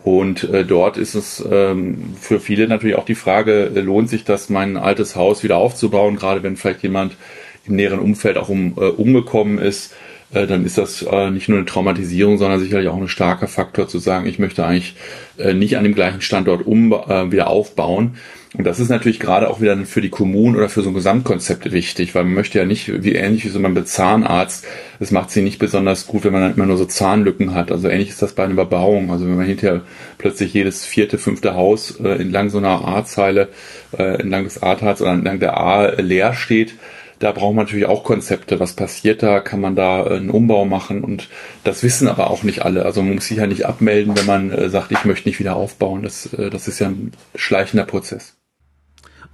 [0.03, 4.23] Und äh, dort ist es ähm, für viele natürlich auch die Frage, äh, lohnt sich
[4.23, 7.17] das, mein altes Haus wieder aufzubauen, gerade wenn vielleicht jemand
[7.65, 9.93] im näheren Umfeld auch um, äh, umgekommen ist,
[10.31, 13.87] äh, dann ist das äh, nicht nur eine Traumatisierung, sondern sicherlich auch ein starker Faktor
[13.87, 14.95] zu sagen, ich möchte eigentlich
[15.37, 18.15] äh, nicht an dem gleichen Standort um, äh, wieder aufbauen.
[18.57, 21.71] Und das ist natürlich gerade auch wieder für die Kommunen oder für so ein Gesamtkonzept
[21.71, 24.65] wichtig, weil man möchte ja nicht, wie ähnlich wie so ein Zahnarzt,
[24.99, 27.71] das macht sie nicht besonders gut, wenn man dann immer nur so Zahnlücken hat.
[27.71, 29.11] Also ähnlich ist das bei einer Überbauung.
[29.11, 29.81] Also wenn man hinterher
[30.17, 33.49] plötzlich jedes vierte, fünfte Haus äh, entlang so einer A-Zeile,
[33.95, 36.73] äh, entlang des A-Tals oder entlang der A leer steht,
[37.19, 38.59] da braucht man natürlich auch Konzepte.
[38.59, 39.41] Was passiert da?
[39.41, 41.03] Kann man da äh, einen Umbau machen?
[41.03, 41.29] Und
[41.63, 42.85] das wissen aber auch nicht alle.
[42.85, 45.55] Also man muss sich ja nicht abmelden, wenn man äh, sagt, ich möchte nicht wieder
[45.55, 46.01] aufbauen.
[46.01, 48.38] Das, äh, das ist ja ein schleichender Prozess.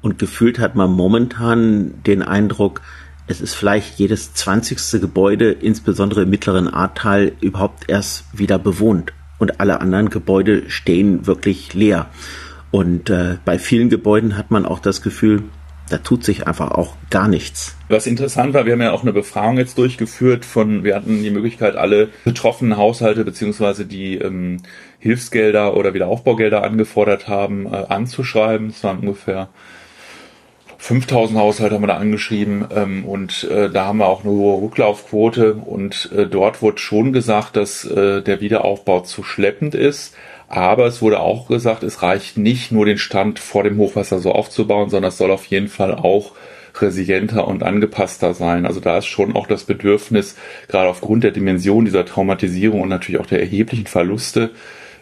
[0.05, 2.81] Und gefühlt hat man momentan den Eindruck,
[3.25, 9.13] es ist vielleicht jedes zwanzigste Gebäude, insbesondere im mittleren Ahrtal, überhaupt erst wieder bewohnt.
[9.39, 12.05] Und alle anderen Gebäude stehen wirklich leer.
[12.69, 15.41] Und äh, bei vielen Gebäuden hat man auch das Gefühl,
[15.89, 17.75] da tut sich einfach auch gar nichts.
[17.89, 21.31] Was interessant war, wir haben ja auch eine Befragung jetzt durchgeführt von, wir hatten die
[21.31, 24.61] Möglichkeit, alle betroffenen Haushalte beziehungsweise die ähm,
[24.99, 28.67] Hilfsgelder oder Wiederaufbaugelder angefordert haben, äh, anzuschreiben.
[28.67, 29.49] Es waren ungefähr
[30.85, 34.61] 5000 Haushalte haben wir da angeschrieben ähm, und äh, da haben wir auch eine hohe
[34.61, 40.13] Rücklaufquote und äh, dort wurde schon gesagt, dass äh, der Wiederaufbau zu schleppend ist.
[40.47, 44.31] Aber es wurde auch gesagt, es reicht nicht nur den Stand vor dem Hochwasser so
[44.31, 46.33] aufzubauen, sondern es soll auf jeden Fall auch
[46.79, 48.67] resilienter und angepasster sein.
[48.67, 50.35] Also da ist schon auch das Bedürfnis,
[50.67, 54.51] gerade aufgrund der Dimension dieser Traumatisierung und natürlich auch der erheblichen Verluste,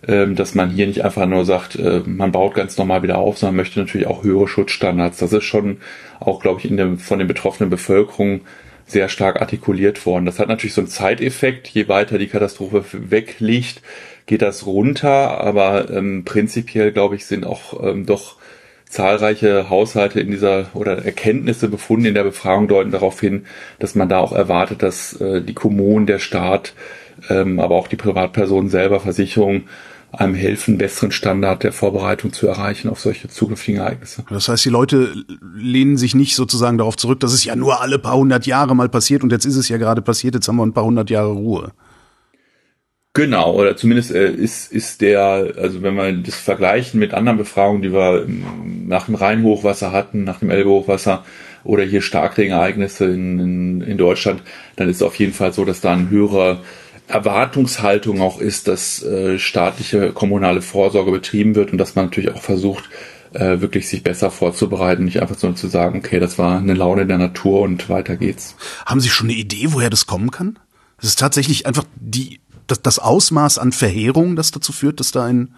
[0.06, 3.56] dass man hier nicht einfach nur sagt, äh, man baut ganz normal wieder auf, sondern
[3.56, 5.18] möchte natürlich auch höhere Schutzstandards.
[5.18, 5.78] Das ist schon
[6.20, 8.42] auch, glaube ich, dem, von den betroffenen Bevölkerung
[8.86, 10.26] sehr stark artikuliert worden.
[10.26, 11.70] Das hat natürlich so einen Zeiteffekt.
[11.70, 13.82] Je weiter die Katastrophe wegliegt,
[14.26, 15.42] geht das runter.
[15.42, 18.38] Aber ähm, prinzipiell, glaube ich, sind auch ähm, doch
[18.94, 23.46] zahlreiche Haushalte in dieser oder Erkenntnisse befunden in der Befragung deuten darauf hin,
[23.80, 26.74] dass man da auch erwartet, dass äh, die Kommunen, der Staat,
[27.30, 29.68] ähm, aber auch die Privatpersonen selber, Versicherungen
[30.14, 34.24] einem helfen, besseren Standard der Vorbereitung zu erreichen auf solche zukünftigen Ereignisse.
[34.30, 35.14] Das heißt, die Leute
[35.56, 38.90] lehnen sich nicht sozusagen darauf zurück, dass es ja nur alle paar hundert Jahre mal
[38.90, 41.32] passiert und jetzt ist es ja gerade passiert, jetzt haben wir ein paar hundert Jahre
[41.32, 41.72] Ruhe.
[43.16, 47.84] Genau, oder zumindest äh, ist, ist der, also wenn wir das vergleichen mit anderen Befragungen,
[47.84, 48.26] die wir
[48.88, 51.24] nach dem Rheinhochwasser hatten, nach dem Elbe-Hochwasser
[51.64, 54.42] oder hier Starkregenereignisse in, in, in Deutschland,
[54.78, 56.62] dann ist es auf jeden Fall so, dass da ein höherer
[57.08, 62.42] Erwartungshaltung auch ist, dass äh, staatliche kommunale Vorsorge betrieben wird und dass man natürlich auch
[62.42, 62.90] versucht,
[63.34, 67.06] äh, wirklich sich besser vorzubereiten, nicht einfach so zu sagen, okay, das war eine Laune
[67.06, 68.56] der Natur und weiter geht's.
[68.86, 70.60] Haben Sie schon eine Idee, woher das kommen kann?
[70.98, 75.26] Es ist tatsächlich einfach die, das, das Ausmaß an Verheerung, das dazu führt, dass da
[75.26, 75.56] ein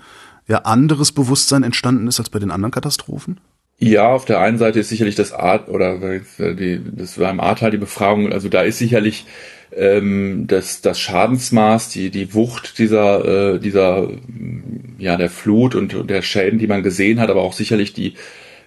[0.47, 3.39] ja, anderes Bewusstsein entstanden ist als bei den anderen Katastrophen?
[3.77, 7.71] Ja, auf der einen Seite ist sicherlich das Art oder die, das war im Ahrtal
[7.71, 9.25] die Befragung, also da ist sicherlich
[9.75, 14.09] ähm, das, das Schadensmaß, die, die Wucht dieser, äh, dieser,
[14.97, 18.13] ja, der Flut und der Schäden, die man gesehen hat, aber auch sicherlich die,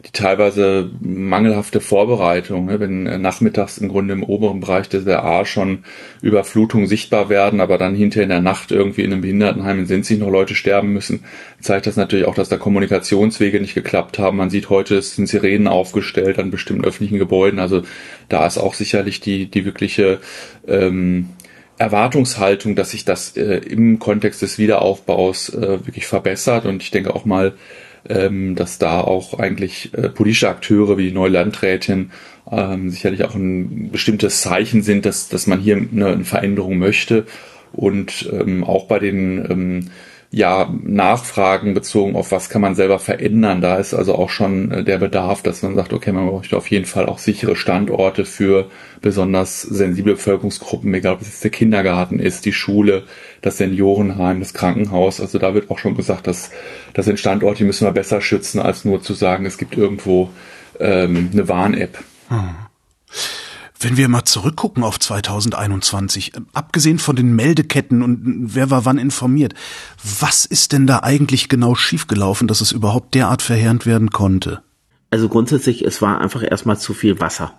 [0.04, 5.44] die teilweise mangelhafte Vorbereitung, ne, wenn äh, nachmittags im Grunde im oberen Bereich der A
[5.44, 5.84] schon
[6.22, 10.20] Überflutungen sichtbar werden, aber dann hinter in der Nacht irgendwie in einem Behindertenheim in Sinzig
[10.20, 11.24] noch Leute sterben müssen,
[11.60, 14.36] zeigt das natürlich auch, dass da Kommunikationswege nicht geklappt haben.
[14.36, 17.82] Man sieht heute, es sind Sirenen aufgestellt an bestimmten öffentlichen Gebäuden, also
[18.28, 20.20] da ist auch sicherlich die, die wirkliche
[20.68, 21.30] ähm,
[21.76, 27.14] Erwartungshaltung, dass sich das äh, im Kontext des Wiederaufbaus äh, wirklich verbessert und ich denke
[27.14, 27.54] auch mal,
[28.08, 32.10] ähm, dass da auch eigentlich äh, politische Akteure wie die neue Landrätin
[32.50, 37.26] ähm, sicherlich auch ein bestimmtes Zeichen sind, dass, dass man hier eine, eine Veränderung möchte
[37.72, 39.90] und ähm, auch bei den ähm,
[40.30, 43.62] ja, Nachfragen bezogen auf was kann man selber verändern.
[43.62, 46.70] Da ist also auch schon äh, der Bedarf, dass man sagt, okay, man bräuchte auf
[46.70, 52.18] jeden Fall auch sichere Standorte für besonders sensible Bevölkerungsgruppen, egal ob es jetzt der Kindergarten
[52.18, 53.04] ist, die Schule,
[53.40, 55.20] das Seniorenheim, das Krankenhaus.
[55.20, 56.50] Also da wird auch schon gesagt, dass
[56.94, 60.30] das sind Standorte, die müssen wir besser schützen, als nur zu sagen, es gibt irgendwo
[60.80, 61.98] ähm, eine Warn-App.
[62.28, 62.54] Hm.
[63.80, 68.20] Wenn wir mal zurückgucken auf 2021, äh, abgesehen von den Meldeketten und
[68.54, 69.54] wer war wann informiert,
[70.20, 74.62] was ist denn da eigentlich genau schiefgelaufen, dass es überhaupt derart verheerend werden konnte?
[75.10, 77.54] Also grundsätzlich, es war einfach erstmal zu viel Wasser.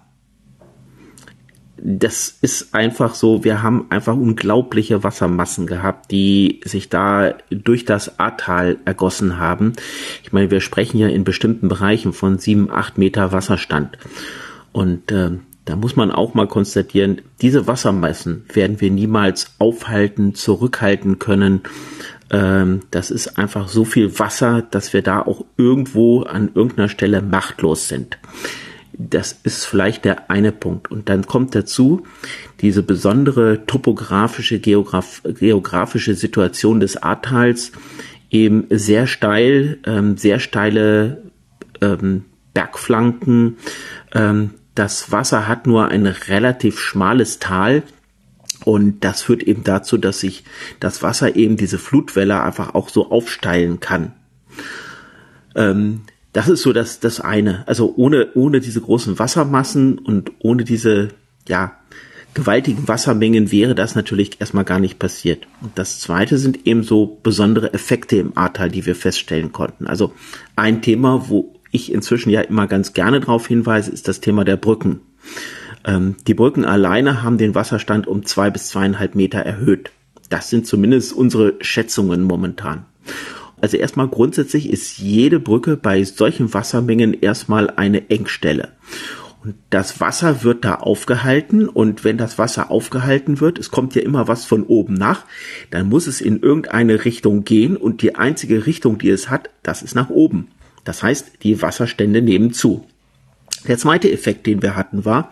[1.82, 8.20] Das ist einfach so, wir haben einfach unglaubliche Wassermassen gehabt, die sich da durch das
[8.20, 9.74] Ahrtal ergossen haben.
[10.24, 13.98] Ich meine, wir sprechen ja in bestimmten Bereichen von sieben, acht Meter Wasserstand.
[14.72, 15.32] Und äh,
[15.66, 21.62] da muss man auch mal konstatieren, diese Wassermassen werden wir niemals aufhalten, zurückhalten können.
[22.32, 27.22] Ähm, das ist einfach so viel Wasser, dass wir da auch irgendwo an irgendeiner Stelle
[27.22, 28.18] machtlos sind.
[29.02, 30.92] Das ist vielleicht der eine Punkt.
[30.92, 32.04] Und dann kommt dazu
[32.60, 37.72] diese besondere topografische, geograf geografische Situation des Ahrtals,
[38.30, 41.24] eben sehr steil, ähm, sehr steile
[41.80, 43.58] ähm, Bergflanken,
[44.14, 47.84] ähm, das Wasser hat nur ein relativ schmales Tal
[48.66, 50.44] und das führt eben dazu, dass sich
[50.80, 54.14] das Wasser eben diese Flutwelle einfach auch so aufsteilen kann.
[55.56, 56.02] Ähm,
[56.34, 57.68] das ist so das, das eine.
[57.68, 61.10] Also ohne, ohne diese großen Wassermassen und ohne diese,
[61.48, 61.74] ja,
[62.34, 65.48] gewaltigen Wassermengen wäre das natürlich erstmal gar nicht passiert.
[65.62, 69.88] Und das zweite sind eben so besondere Effekte im Ahrtal, die wir feststellen konnten.
[69.88, 70.14] Also
[70.56, 74.58] ein Thema, wo ich inzwischen ja immer ganz gerne darauf hinweise, ist das Thema der
[74.58, 75.02] Brücken.
[75.86, 79.92] Ähm, die Brücken alleine haben den Wasserstand um zwei bis zweieinhalb Meter erhöht.
[80.30, 82.86] Das sind zumindest unsere Schätzungen momentan.
[83.62, 88.70] Also erstmal grundsätzlich ist jede Brücke bei solchen Wassermengen erstmal eine Engstelle.
[89.44, 94.02] Und das Wasser wird da aufgehalten und wenn das Wasser aufgehalten wird, es kommt ja
[94.02, 95.24] immer was von oben nach,
[95.72, 99.82] dann muss es in irgendeine Richtung gehen und die einzige Richtung, die es hat, das
[99.82, 100.50] ist nach oben.
[100.84, 102.86] Das heißt, die Wasserstände nehmen zu.
[103.68, 105.32] Der zweite Effekt, den wir hatten, war,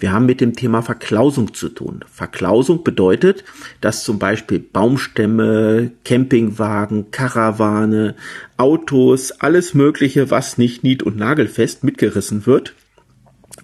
[0.00, 2.04] wir haben mit dem Thema Verklausung zu tun.
[2.10, 3.44] Verklausung bedeutet,
[3.80, 8.14] dass zum Beispiel Baumstämme, Campingwagen, Karawane,
[8.56, 12.74] Autos, alles Mögliche, was nicht nied- und nagelfest mitgerissen wird.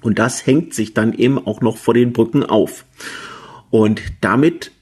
[0.02, 2.84] Und das hängt sich dann eben auch noch vor den Brücken auf.
[3.70, 4.72] Und damit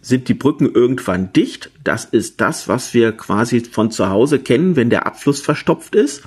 [0.00, 1.70] sind die Brücken irgendwann dicht.
[1.84, 6.22] Das ist das, was wir quasi von zu Hause kennen, wenn der Abfluss verstopft ist.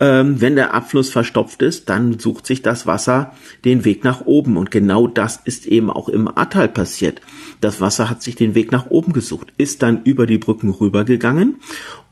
[0.00, 3.32] Ähm, wenn der Abfluss verstopft ist, dann sucht sich das Wasser
[3.64, 4.56] den Weg nach oben.
[4.56, 7.20] Und genau das ist eben auch im Ahrtal passiert.
[7.60, 11.56] Das Wasser hat sich den Weg nach oben gesucht, ist dann über die Brücken rübergegangen.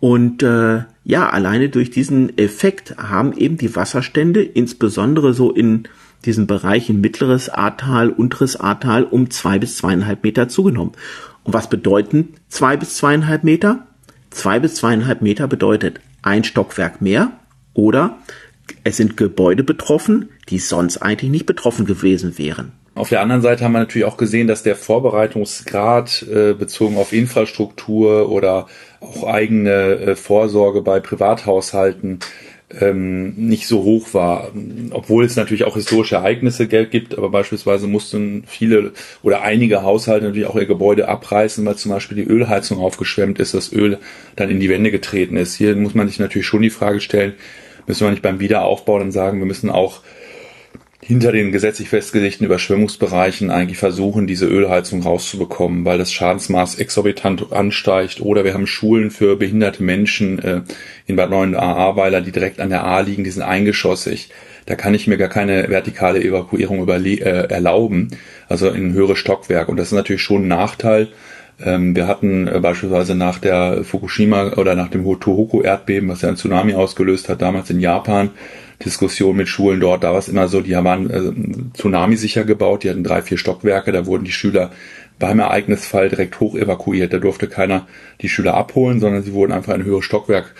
[0.00, 5.84] Und äh, ja, alleine durch diesen Effekt haben eben die Wasserstände, insbesondere so in
[6.24, 10.92] diesen Bereichen mittleres Ahrtal, unteres Ahrtal um zwei bis zweieinhalb Meter zugenommen.
[11.44, 13.86] Und was bedeuten zwei bis zweieinhalb Meter?
[14.30, 17.30] Zwei bis zweieinhalb Meter bedeutet ein Stockwerk mehr
[17.76, 18.18] oder
[18.84, 22.72] es sind Gebäude betroffen, die sonst eigentlich nicht betroffen gewesen wären.
[22.94, 27.12] Auf der anderen Seite haben wir natürlich auch gesehen, dass der Vorbereitungsgrad äh, bezogen auf
[27.12, 28.68] Infrastruktur oder
[29.00, 32.20] auch eigene äh, Vorsorge bei Privathaushalten
[32.80, 34.50] ähm, nicht so hoch war,
[34.90, 40.48] obwohl es natürlich auch historische Ereignisse gibt, aber beispielsweise mussten viele oder einige Haushalte natürlich
[40.48, 43.98] auch ihr Gebäude abreißen, weil zum Beispiel die Ölheizung aufgeschwemmt ist, das Öl
[44.34, 45.54] dann in die Wände getreten ist.
[45.54, 47.34] Hier muss man sich natürlich schon die Frage stellen,
[47.86, 50.00] müssen wir nicht beim Wiederaufbau dann sagen, wir müssen auch
[51.06, 58.20] hinter den gesetzlich festgelegten Überschwemmungsbereichen eigentlich versuchen, diese Ölheizung rauszubekommen, weil das Schadensmaß exorbitant ansteigt.
[58.20, 60.62] Oder wir haben Schulen für behinderte Menschen äh,
[61.06, 64.30] in Bad 9 Ahrweiler, die direkt an der A liegen, die sind eingeschossig.
[64.66, 68.08] Da kann ich mir gar keine vertikale Evakuierung äh, erlauben,
[68.48, 69.70] also in höhere Stockwerke.
[69.70, 71.06] Und das ist natürlich schon ein Nachteil.
[71.60, 76.36] Ähm, wir hatten äh, beispielsweise nach der Fukushima oder nach dem Tohoku-Erdbeben, was ja ein
[76.36, 78.30] Tsunami ausgelöst hat, damals in Japan,
[78.84, 82.90] Diskussion mit Schulen dort, da war es immer so, die waren äh, tsunami-sicher gebaut, die
[82.90, 84.70] hatten drei, vier Stockwerke, da wurden die Schüler
[85.18, 87.12] beim Ereignisfall direkt hoch evakuiert.
[87.12, 87.86] Da durfte keiner
[88.20, 90.54] die Schüler abholen, sondern sie wurden einfach in ein höheres Stockwerk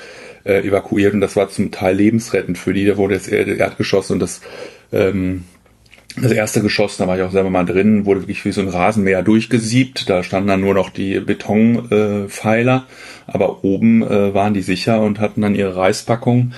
[0.45, 2.87] äh, evakuiert und das war zum Teil lebensrettend für die.
[2.87, 4.41] Da wurde jetzt Erdgeschoss und das
[4.93, 5.45] ähm,
[6.17, 8.69] das erste Geschoss, da war ich auch selber mal drin, wurde wirklich wie so ein
[8.69, 10.09] Rasenmäher durchgesiebt.
[10.09, 15.21] Da standen dann nur noch die Betonpfeiler, äh, aber oben äh, waren die sicher und
[15.21, 16.53] hatten dann ihre Reispackung.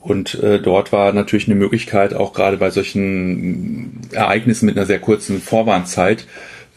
[0.00, 4.98] Und äh, dort war natürlich eine Möglichkeit, auch gerade bei solchen Ereignissen mit einer sehr
[4.98, 6.26] kurzen Vorwarnzeit,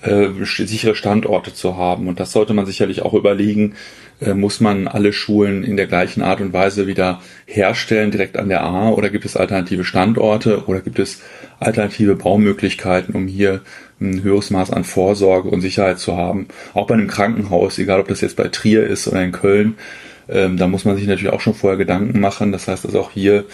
[0.04, 2.08] äh, sichere Standorte zu haben.
[2.08, 3.74] Und das sollte man sicherlich auch überlegen,
[4.34, 8.64] muss man alle Schulen in der gleichen Art und Weise wieder herstellen, direkt an der
[8.64, 11.22] A, oder gibt es alternative Standorte oder gibt es
[11.60, 13.62] alternative Baumöglichkeiten, um hier
[14.02, 16.48] ein höheres Maß an Vorsorge und Sicherheit zu haben.
[16.74, 19.76] Auch bei einem Krankenhaus, egal ob das jetzt bei Trier ist oder in Köln,
[20.30, 22.52] ähm, da muss man sich natürlich auch schon vorher Gedanken machen.
[22.52, 23.46] Das heißt, also auch hier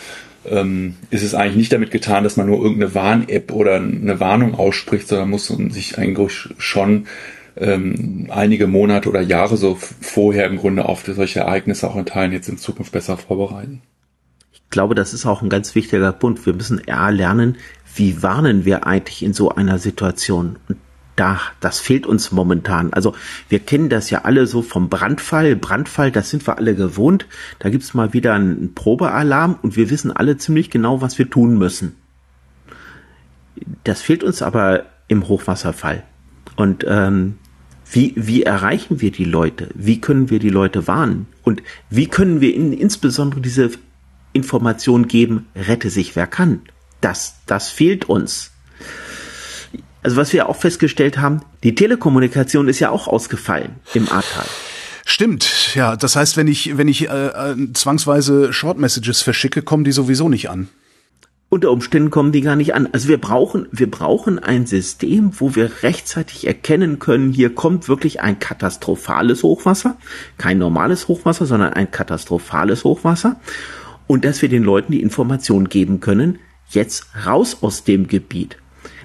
[0.45, 4.55] ähm, ist es eigentlich nicht damit getan, dass man nur irgendeine Warn-App oder eine Warnung
[4.55, 7.07] ausspricht, sondern muss sich eigentlich schon
[7.55, 12.31] ähm, einige Monate oder Jahre so vorher im Grunde auf solche Ereignisse auch in Teilen
[12.31, 13.81] jetzt in Zukunft besser vorbereiten.
[14.51, 16.45] Ich glaube, das ist auch ein ganz wichtiger Punkt.
[16.45, 17.57] Wir müssen eher lernen,
[17.95, 20.57] wie warnen wir eigentlich in so einer Situation?
[20.67, 20.77] Und
[21.15, 22.91] da, das fehlt uns momentan.
[22.91, 23.13] Also
[23.49, 25.55] wir kennen das ja alle so vom Brandfall.
[25.55, 27.27] Brandfall, das sind wir alle gewohnt.
[27.59, 31.57] Da gibt's mal wieder einen Probealarm und wir wissen alle ziemlich genau, was wir tun
[31.57, 31.95] müssen.
[33.83, 36.03] Das fehlt uns aber im Hochwasserfall.
[36.55, 37.37] Und ähm,
[37.93, 39.69] wie, wie erreichen wir die Leute?
[39.73, 41.27] Wie können wir die Leute warnen?
[41.43, 43.71] Und wie können wir ihnen insbesondere diese
[44.33, 46.61] Information geben, rette sich wer kann?
[47.01, 48.53] Das, das fehlt uns
[50.03, 54.45] also was wir auch festgestellt haben, die Telekommunikation ist ja auch ausgefallen im Ahrtal.
[55.05, 55.95] Stimmt, ja.
[55.95, 60.29] Das heißt, wenn ich, wenn ich äh, äh, zwangsweise Short Messages verschicke, kommen die sowieso
[60.29, 60.69] nicht an.
[61.53, 62.89] Unter Umständen kommen die gar nicht an.
[62.93, 68.21] Also wir brauchen, wir brauchen ein System, wo wir rechtzeitig erkennen können, hier kommt wirklich
[68.21, 69.97] ein katastrophales Hochwasser.
[70.39, 73.39] Kein normales Hochwasser, sondern ein katastrophales Hochwasser.
[74.07, 76.39] Und dass wir den Leuten die Information geben können,
[76.69, 78.57] jetzt raus aus dem Gebiet.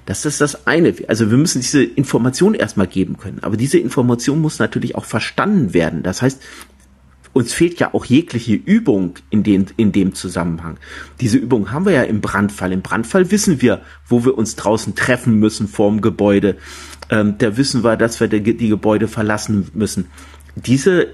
[0.07, 0.95] Das ist das eine.
[1.07, 3.41] Also wir müssen diese Information erstmal geben können.
[3.43, 6.03] Aber diese Information muss natürlich auch verstanden werden.
[6.03, 6.43] Das heißt,
[7.39, 10.77] uns fehlt ja auch jegliche Übung in, den, in dem Zusammenhang.
[11.21, 12.73] Diese Übung haben wir ja im Brandfall.
[12.73, 16.57] Im Brandfall wissen wir, wo wir uns draußen treffen müssen vorm Gebäude.
[17.11, 20.09] Ähm, da wissen wir, dass wir die, die Gebäude verlassen müssen.
[20.57, 21.07] Diese,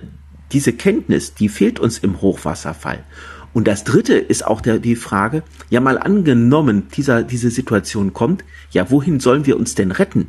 [0.50, 3.04] diese Kenntnis, die fehlt uns im Hochwasserfall.
[3.52, 8.44] Und das dritte ist auch der, die Frage, ja mal angenommen, dieser, diese Situation kommt,
[8.70, 10.28] ja, wohin sollen wir uns denn retten?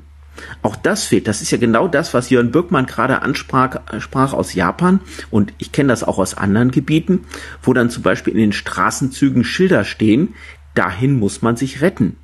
[0.62, 1.28] Auch das fehlt.
[1.28, 5.00] Das ist ja genau das, was Jörn Birkmann gerade ansprach sprach aus Japan.
[5.32, 7.26] Und ich kenne das auch aus anderen Gebieten,
[7.62, 10.36] wo dann zum Beispiel in den Straßenzügen Schilder stehen,
[10.74, 12.18] dahin muss man sich retten.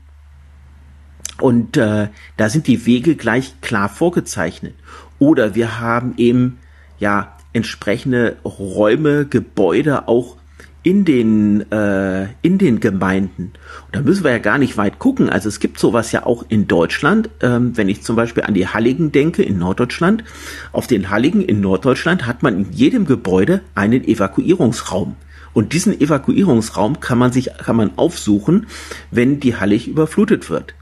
[1.40, 4.76] Und äh, da sind die Wege gleich klar vorgezeichnet.
[5.18, 6.60] Oder wir haben eben
[7.00, 10.38] ja entsprechende Räume, Gebäude auch
[10.84, 13.54] in den, äh, in den Gemeinden.
[13.86, 15.30] Und da müssen wir ja gar nicht weit gucken.
[15.30, 17.30] Also es gibt sowas ja auch in Deutschland.
[17.42, 20.24] Ähm, wenn ich zum Beispiel an die Halligen denke in Norddeutschland.
[20.72, 25.16] Auf den Halligen in Norddeutschland hat man in jedem Gebäude einen Evakuierungsraum.
[25.54, 28.68] Und diesen Evakuierungsraum kann man sich, kann man aufsuchen,
[29.12, 30.74] wenn die Hallig überflutet wird.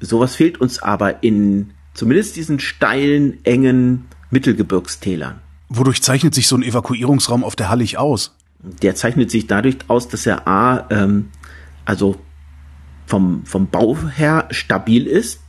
[0.00, 5.40] Sowas fehlt uns aber in zumindest diesen steilen, engen Mittelgebirgstälern.
[5.68, 8.35] Wodurch zeichnet sich so ein Evakuierungsraum auf der Hallig aus?
[8.82, 11.30] Der zeichnet sich dadurch aus, dass er A, ähm,
[11.84, 12.16] also
[13.06, 15.40] vom, vom Bau her stabil ist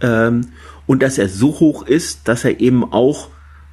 [0.00, 0.48] ähm,
[0.86, 3.28] und dass er so hoch ist, dass er eben auch,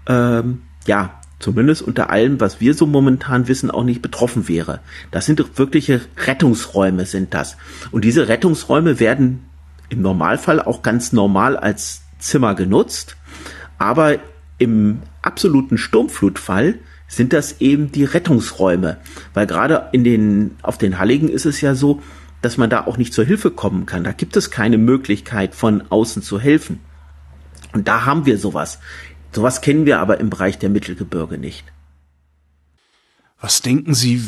[0.08, 4.80] ähm, ja, zumindest unter allem, was wir so momentan wissen, auch nicht betroffen wäre.
[5.12, 7.58] Das sind wirkliche Rettungsräume, sind das.
[7.92, 9.46] Und diese Rettungsräume werden
[9.90, 13.18] im Normalfall auch ganz normal als Zimmer genutzt,
[13.78, 14.18] aber
[14.58, 18.98] im absoluten Sturmflutfall sind das eben die Rettungsräume.
[19.34, 22.02] Weil gerade in den, auf den Halligen ist es ja so,
[22.42, 24.04] dass man da auch nicht zur Hilfe kommen kann.
[24.04, 26.80] Da gibt es keine Möglichkeit von außen zu helfen.
[27.74, 28.80] Und da haben wir sowas.
[29.32, 31.66] Sowas kennen wir aber im Bereich der Mittelgebirge nicht.
[33.40, 34.22] Was denken Sie,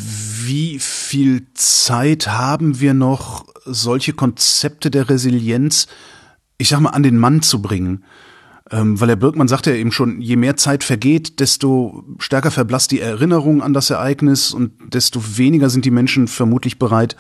[0.46, 5.88] wie viel Zeit haben wir noch, solche Konzepte der Resilienz,
[6.58, 8.04] ich sag mal, an den Mann zu bringen?
[8.72, 12.92] Ähm, weil Herr Birkmann sagte ja eben schon, je mehr Zeit vergeht, desto stärker verblasst
[12.92, 17.16] die Erinnerung an das Ereignis und desto weniger sind die Menschen vermutlich bereit,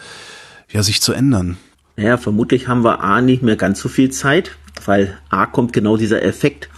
[0.72, 1.58] ja, sich zu ändern.
[1.96, 4.52] Naja, vermutlich haben wir A nicht mehr ganz so viel Zeit,
[4.86, 6.70] weil A kommt genau dieser Effekt.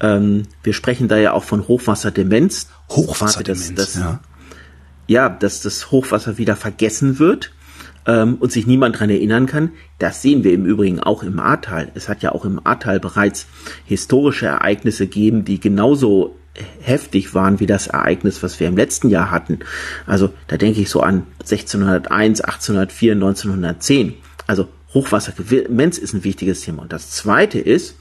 [0.00, 2.68] Ähm, wir sprechen da ja auch von Hochwasserdemenz.
[2.90, 4.20] Hochwasserdemenz, das, das, ja.
[5.06, 7.52] Ja, dass das Hochwasser wieder vergessen wird
[8.06, 9.72] ähm, und sich niemand dran erinnern kann.
[9.98, 11.90] Das sehen wir im Übrigen auch im Ahrtal.
[11.94, 13.46] Es hat ja auch im Ahrtal bereits
[13.84, 16.36] historische Ereignisse gegeben, die genauso
[16.80, 19.60] heftig waren wie das Ereignis, was wir im letzten Jahr hatten.
[20.06, 24.14] Also da denke ich so an 1601, 1804, 1910.
[24.46, 26.82] Also Hochwassergemenz ist ein wichtiges Thema.
[26.82, 27.96] Und das Zweite ist,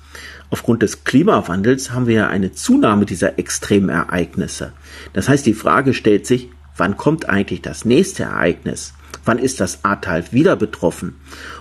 [0.49, 4.71] aufgrund des Klimawandels haben wir ja eine Zunahme dieser extremen Ereignisse.
[5.13, 8.93] Das heißt, die Frage stellt sich, wann kommt eigentlich das nächste Ereignis?
[9.23, 11.15] Wann ist das Ahrtal wieder betroffen?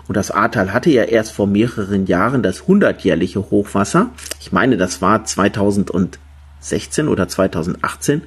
[0.09, 4.11] Und das Ahrtal hatte ja erst vor mehreren Jahren das hundertjährliche Hochwasser.
[4.41, 8.23] Ich meine, das war 2016 oder 2018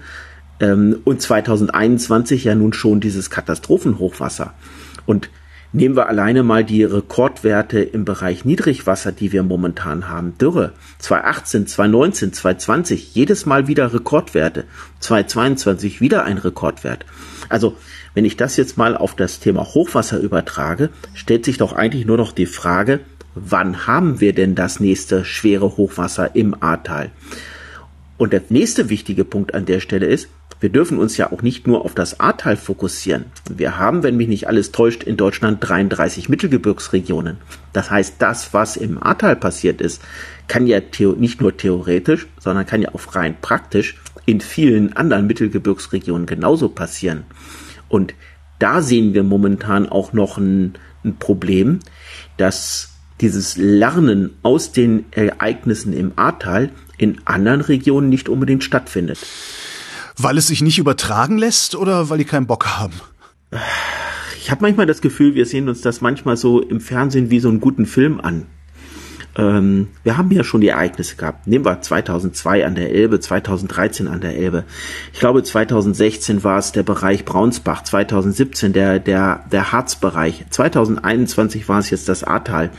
[0.59, 4.53] ähm, und 2021 ja nun schon dieses Katastrophenhochwasser.
[5.05, 5.29] Und
[5.73, 10.37] Nehmen wir alleine mal die Rekordwerte im Bereich Niedrigwasser, die wir momentan haben.
[10.37, 10.71] Dürre.
[10.99, 14.63] 2018, 2019, 2020, jedes Mal wieder Rekordwerte.
[15.01, 17.05] 2022 wieder ein Rekordwert.
[17.49, 17.75] Also
[18.17, 22.17] wenn ich das jetzt mal auf das Thema Hochwasser übertrage, stellt sich doch eigentlich nur
[22.17, 23.01] noch die Frage,
[23.35, 27.11] wann haben wir denn das nächste schwere Hochwasser im Ahrtal?
[28.17, 31.67] Und der nächste wichtige Punkt an der Stelle ist, wir dürfen uns ja auch nicht
[31.67, 33.25] nur auf das Ahrtal fokussieren.
[33.51, 37.37] Wir haben, wenn mich nicht alles täuscht, in Deutschland 33 Mittelgebirgsregionen.
[37.71, 40.01] Das heißt, das, was im Ahrtal passiert ist,
[40.47, 40.81] kann ja
[41.17, 43.95] nicht nur theoretisch, sondern kann ja auch rein praktisch
[44.25, 47.23] in vielen anderen Mittelgebirgsregionen genauso passieren.
[47.89, 48.13] Und
[48.59, 50.73] da sehen wir momentan auch noch ein,
[51.03, 51.79] ein Problem,
[52.37, 52.89] dass
[53.21, 59.19] dieses Lernen aus den Ereignissen im Ahrtal in anderen Regionen nicht unbedingt stattfindet.
[60.17, 62.93] Weil es sich nicht übertragen lässt oder weil die keinen Bock haben?
[64.39, 67.49] Ich habe manchmal das Gefühl, wir sehen uns das manchmal so im Fernsehen wie so
[67.49, 68.47] einen guten Film an.
[69.37, 71.45] Ähm, wir haben ja schon die Ereignisse gehabt.
[71.45, 74.63] Nehmen wir 2002 an der Elbe, 2013 an der Elbe.
[75.13, 81.79] Ich glaube 2016 war es der Bereich Braunsbach, 2017 der der der Harzbereich, 2021 war
[81.79, 82.71] es jetzt das Ahrtal.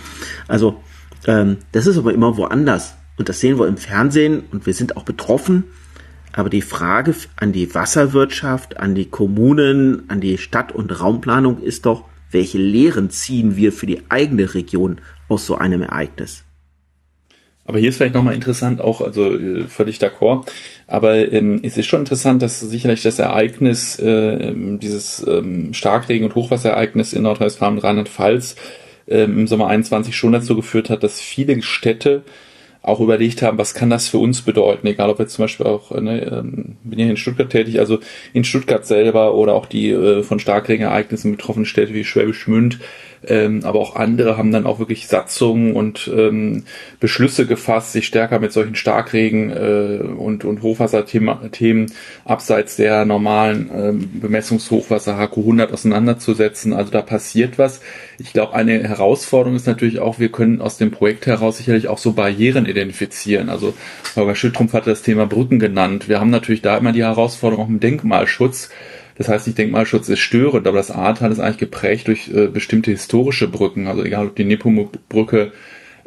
[0.49, 0.83] Also
[1.27, 4.97] ähm, das ist aber immer woanders und das sehen wir im Fernsehen und wir sind
[4.97, 5.65] auch betroffen.
[6.33, 11.87] Aber die Frage an die Wasserwirtschaft, an die Kommunen, an die Stadt- und Raumplanung ist
[11.87, 16.45] doch, welche Lehren ziehen wir für die eigene Region aus so einem Ereignis?
[17.69, 20.47] Aber hier ist vielleicht nochmal interessant, auch, also äh, völlig d'accord,
[20.87, 26.35] aber ähm, es ist schon interessant, dass sicherlich das Ereignis, äh, dieses ähm, Starkregen- und
[26.35, 28.57] Hochwasserereignis in Nordrhein-Westfalen und Rheinland-Pfalz
[29.05, 32.23] äh, im Sommer 21 schon dazu geführt hat, dass viele Städte
[32.81, 35.91] auch überlegt haben, was kann das für uns bedeuten, egal ob wir zum Beispiel auch,
[35.91, 37.99] ne, ähm, bin ja in Stuttgart tätig, also
[38.33, 42.79] in Stuttgart selber oder auch die äh, von Starkregenereignissen betroffenen Städte wie Schwäbisch Münd,
[43.27, 46.65] ähm, aber auch andere haben dann auch wirklich Satzungen und ähm,
[47.01, 51.93] Beschlüsse gefasst, sich stärker mit solchen Starkregen äh, und, und Hochwasserthemen
[52.25, 56.73] abseits der normalen ähm, Bemessungshochwasser HQ 100 auseinanderzusetzen.
[56.73, 57.81] Also da passiert was.
[58.19, 61.99] Ich glaube, eine Herausforderung ist natürlich auch, wir können aus dem Projekt heraus sicherlich auch
[61.99, 63.49] so Barrieren identifizieren.
[63.49, 63.75] Also
[64.17, 66.09] Holger Schüttrumpf hat das Thema Brücken genannt.
[66.09, 68.71] Wir haben natürlich da immer die Herausforderung auch im Denkmalschutz
[69.19, 72.93] das heißt, nicht Denkmalschutz ist störend, aber das Ahrtal ist eigentlich geprägt durch äh, bestimmte
[72.93, 73.89] historische Brücken.
[73.89, 75.53] Also egal ob die Nepomuk-Brücke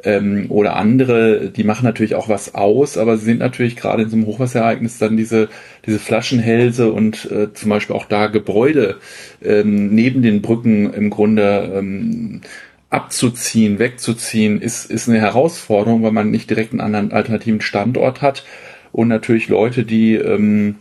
[0.05, 4.09] ähm, oder andere, die machen natürlich auch was aus, aber sie sind natürlich gerade in
[4.09, 5.49] so einem Hochwasserereignis dann diese,
[5.85, 8.95] diese Flaschenhälse und äh, zum Beispiel auch da Gebäude
[9.43, 12.41] ähm, neben den Brücken im Grunde ähm,
[12.89, 18.45] abzuziehen, wegzuziehen, ist, ist eine Herausforderung, weil man nicht direkt einen anderen alternativen Standort hat
[18.93, 20.75] und natürlich Leute, die ähm,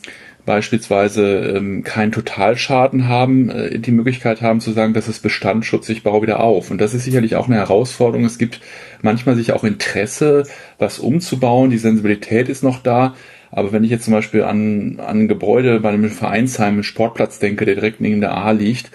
[0.50, 6.02] beispielsweise ähm, keinen Totalschaden haben, äh, die Möglichkeit haben zu sagen, das ist Bestandsschutz, ich
[6.02, 6.72] baue wieder auf.
[6.72, 8.24] Und das ist sicherlich auch eine Herausforderung.
[8.24, 8.60] Es gibt
[9.00, 10.42] manchmal sich auch Interesse,
[10.76, 11.70] was umzubauen.
[11.70, 13.14] Die Sensibilität ist noch da.
[13.52, 17.38] Aber wenn ich jetzt zum Beispiel an, an ein Gebäude bei einem Vereinsheim, einem Sportplatz
[17.38, 18.90] denke, der direkt neben der A liegt,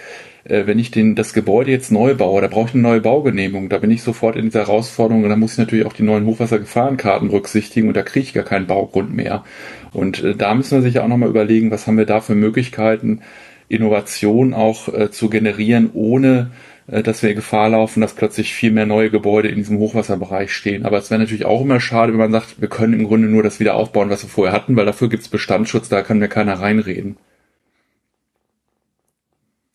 [0.46, 3.70] äh, wenn ich den, das Gebäude jetzt neu baue, da brauche ich eine neue Baugenehmigung.
[3.70, 6.26] Da bin ich sofort in dieser Herausforderung und da muss ich natürlich auch die neuen
[6.26, 9.44] Hochwassergefahrenkarten berücksichtigen und da kriege ich gar keinen Baugrund mehr.
[9.92, 13.22] Und äh, da müssen wir sich auch nochmal überlegen, was haben wir da für Möglichkeiten,
[13.68, 16.52] Innovation auch äh, zu generieren, ohne
[16.88, 20.86] äh, dass wir Gefahr laufen, dass plötzlich viel mehr neue Gebäude in diesem Hochwasserbereich stehen.
[20.86, 23.42] Aber es wäre natürlich auch immer schade, wenn man sagt, wir können im Grunde nur
[23.42, 26.28] das wieder aufbauen, was wir vorher hatten, weil dafür gibt es Bestandsschutz, da kann mir
[26.28, 27.18] keiner reinreden.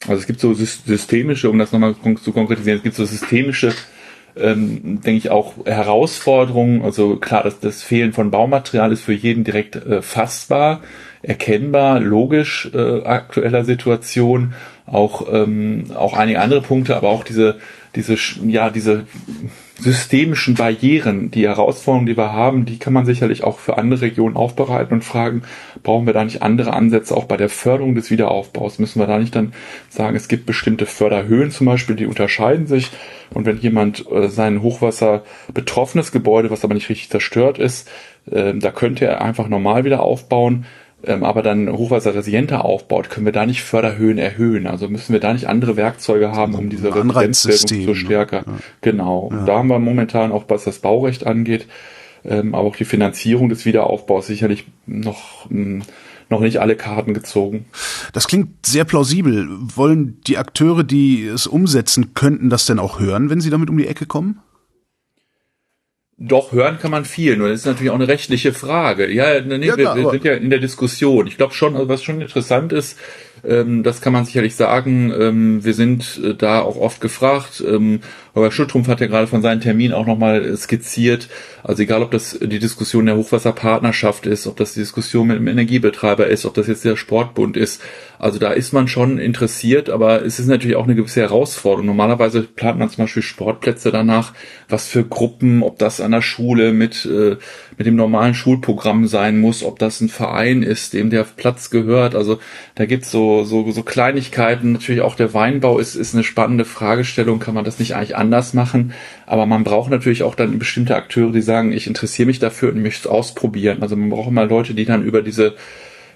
[0.09, 3.75] Also es gibt so systemische, um das nochmal zu konkretisieren, es gibt so systemische,
[4.35, 6.83] ähm, denke ich, auch Herausforderungen.
[6.83, 10.81] Also klar, das, das Fehlen von Baumaterial ist für jeden direkt äh, fassbar,
[11.23, 14.55] erkennbar, logisch äh, aktueller Situation.
[14.87, 17.59] Auch, ähm, auch einige andere Punkte, aber auch diese,
[17.95, 19.05] diese, ja, diese
[19.81, 24.37] systemischen Barrieren, die Herausforderungen, die wir haben, die kann man sicherlich auch für andere Regionen
[24.37, 25.43] aufbereiten und fragen,
[25.83, 28.79] brauchen wir da nicht andere Ansätze auch bei der Förderung des Wiederaufbaus?
[28.79, 29.53] Müssen wir da nicht dann
[29.89, 32.91] sagen, es gibt bestimmte Förderhöhen zum Beispiel, die unterscheiden sich
[33.33, 35.25] und wenn jemand äh, sein Hochwasser
[35.55, 37.89] betroffenes Gebäude, was aber nicht richtig zerstört ist,
[38.31, 40.67] äh, da könnte er einfach normal wieder aufbauen,
[41.05, 44.67] ähm, aber dann hochwasserresilienter aufbaut, können wir da nicht Förderhöhen erhöhen?
[44.67, 48.45] Also müssen wir da nicht andere Werkzeuge haben, um diese Resilienzwirkung zu stärker?
[48.47, 48.59] Ja.
[48.81, 49.31] Genau.
[49.33, 49.45] Ja.
[49.45, 51.67] Da haben wir momentan auch, was das Baurecht angeht,
[52.25, 55.85] ähm, aber auch die Finanzierung des Wiederaufbaus sicherlich noch mh,
[56.31, 57.67] noch nicht alle Karten gezogen.
[58.13, 59.49] Das klingt sehr plausibel.
[59.51, 63.77] Wollen die Akteure, die es umsetzen könnten, das denn auch hören, wenn sie damit um
[63.77, 64.41] die Ecke kommen?
[66.23, 69.11] Doch, hören kann man viel, nur das ist natürlich auch eine rechtliche Frage.
[69.11, 71.27] Ja, nee, ja, wir, wir sind ja in der Diskussion.
[71.27, 72.99] Ich glaube schon, also was schon interessant ist,
[73.43, 75.15] ähm, das kann man sicherlich sagen.
[75.19, 77.65] Ähm, wir sind äh, da auch oft gefragt.
[77.67, 78.01] Ähm,
[78.35, 81.29] aber Schuttrumpf hat ja gerade von seinen Termin auch nochmal skizziert.
[81.63, 85.49] Also egal, ob das die Diskussion der Hochwasserpartnerschaft ist, ob das die Diskussion mit dem
[85.49, 87.83] Energiebetreiber ist, ob das jetzt der Sportbund ist.
[88.19, 91.87] Also da ist man schon interessiert, aber es ist natürlich auch eine gewisse Herausforderung.
[91.87, 94.35] Normalerweise plant man zum Beispiel Sportplätze danach,
[94.69, 97.37] was für Gruppen, ob das an der Schule mit, äh,
[97.79, 102.15] mit dem normalen Schulprogramm sein muss, ob das ein Verein ist, dem der Platz gehört.
[102.15, 102.41] Also
[102.75, 104.73] da gibt's so, so, so Kleinigkeiten.
[104.73, 107.39] Natürlich auch der Weinbau ist, ist eine spannende Fragestellung.
[107.39, 108.93] Kann man das nicht eigentlich anders machen?
[109.27, 112.83] Aber man braucht natürlich auch dann bestimmte Akteure, die sagen, ich interessiere mich dafür und
[112.83, 113.79] möchte es ausprobieren.
[113.83, 115.55] Also man braucht immer Leute, die dann über diese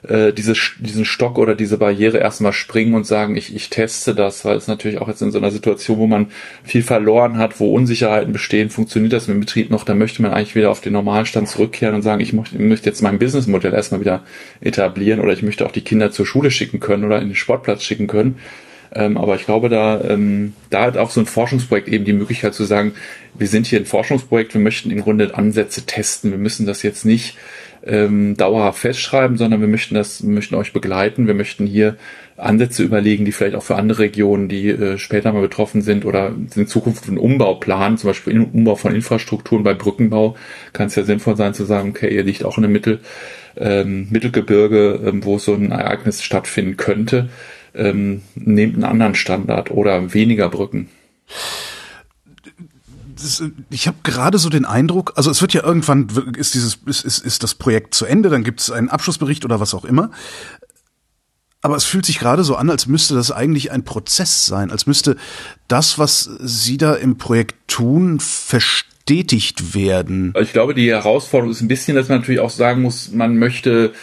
[0.08, 4.44] äh, diese, diesen Stock oder diese Barriere erstmal springen und sagen, ich, ich teste das,
[4.44, 6.26] weil es natürlich auch jetzt in so einer Situation, wo man
[6.62, 10.32] viel verloren hat, wo Unsicherheiten bestehen, funktioniert das mit dem Betrieb noch, da möchte man
[10.32, 13.72] eigentlich wieder auf den normalen Stand zurückkehren und sagen, ich möchte, möchte jetzt mein Businessmodell
[13.72, 14.22] erstmal wieder
[14.60, 17.82] etablieren oder ich möchte auch die Kinder zur Schule schicken können oder in den Sportplatz
[17.82, 18.36] schicken können.
[18.94, 22.54] Ähm, aber ich glaube, da, ähm, da hat auch so ein Forschungsprojekt eben die Möglichkeit
[22.54, 22.92] zu sagen,
[23.36, 26.30] wir sind hier ein Forschungsprojekt, wir möchten im Grunde Ansätze testen.
[26.30, 27.36] Wir müssen das jetzt nicht
[27.84, 31.26] ähm, dauerhaft festschreiben, sondern wir möchten das, wir möchten euch begleiten.
[31.26, 31.96] Wir möchten hier
[32.36, 36.32] Ansätze überlegen, die vielleicht auch für andere Regionen, die äh, später mal betroffen sind oder
[36.54, 40.36] in Zukunft einen Umbau planen, zum Beispiel einen Umbau von Infrastrukturen bei Brückenbau,
[40.72, 43.00] kann es ja sinnvoll sein zu sagen, okay, ihr liegt auch in einem Mittel,
[43.56, 47.28] ähm, Mittelgebirge, ähm, wo so ein Ereignis stattfinden könnte,
[47.74, 50.88] ähm, nehmt einen anderen Standard oder weniger Brücken
[53.24, 57.04] das, ich habe gerade so den Eindruck, also es wird ja irgendwann ist dieses ist,
[57.04, 60.10] ist, ist das Projekt zu Ende, dann gibt es einen Abschlussbericht oder was auch immer.
[61.62, 64.86] Aber es fühlt sich gerade so an, als müsste das eigentlich ein Prozess sein, als
[64.86, 65.16] müsste
[65.66, 70.34] das, was Sie da im Projekt tun, verstetigt werden.
[70.38, 73.94] Ich glaube, die Herausforderung ist ein bisschen, dass man natürlich auch sagen muss, man möchte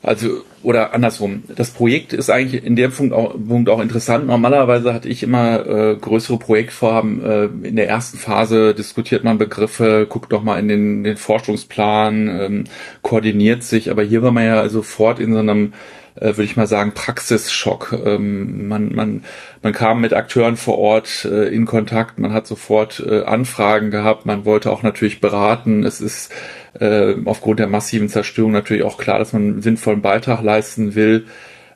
[0.00, 1.42] also, oder andersrum.
[1.48, 4.26] Das Projekt ist eigentlich in dem Punkt auch, Punkt auch interessant.
[4.26, 7.24] Normalerweise hatte ich immer äh, größere Projektvorhaben.
[7.24, 12.28] Äh, in der ersten Phase diskutiert man Begriffe, guckt doch mal in den, den Forschungsplan,
[12.28, 12.64] ähm,
[13.02, 13.90] koordiniert sich.
[13.90, 15.72] Aber hier war man ja sofort in so einem
[16.20, 17.94] äh, würde ich mal sagen, Praxisschock.
[18.04, 19.24] Ähm, man, man,
[19.62, 24.26] man kam mit Akteuren vor Ort äh, in Kontakt, man hat sofort äh, Anfragen gehabt,
[24.26, 25.84] man wollte auch natürlich beraten.
[25.84, 26.32] Es ist
[26.78, 31.26] äh, aufgrund der massiven Zerstörung natürlich auch klar, dass man einen sinnvollen Beitrag leisten will.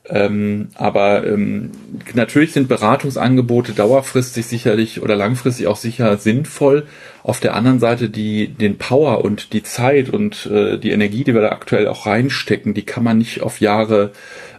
[0.08, 1.70] Ähm, aber ähm,
[2.14, 6.86] natürlich sind Beratungsangebote dauerfristig sicherlich oder langfristig auch sicher sinnvoll.
[7.22, 11.34] Auf der anderen Seite die den Power und die Zeit und äh, die Energie, die
[11.34, 14.12] wir da aktuell auch reinstecken, die kann man nicht auf Jahre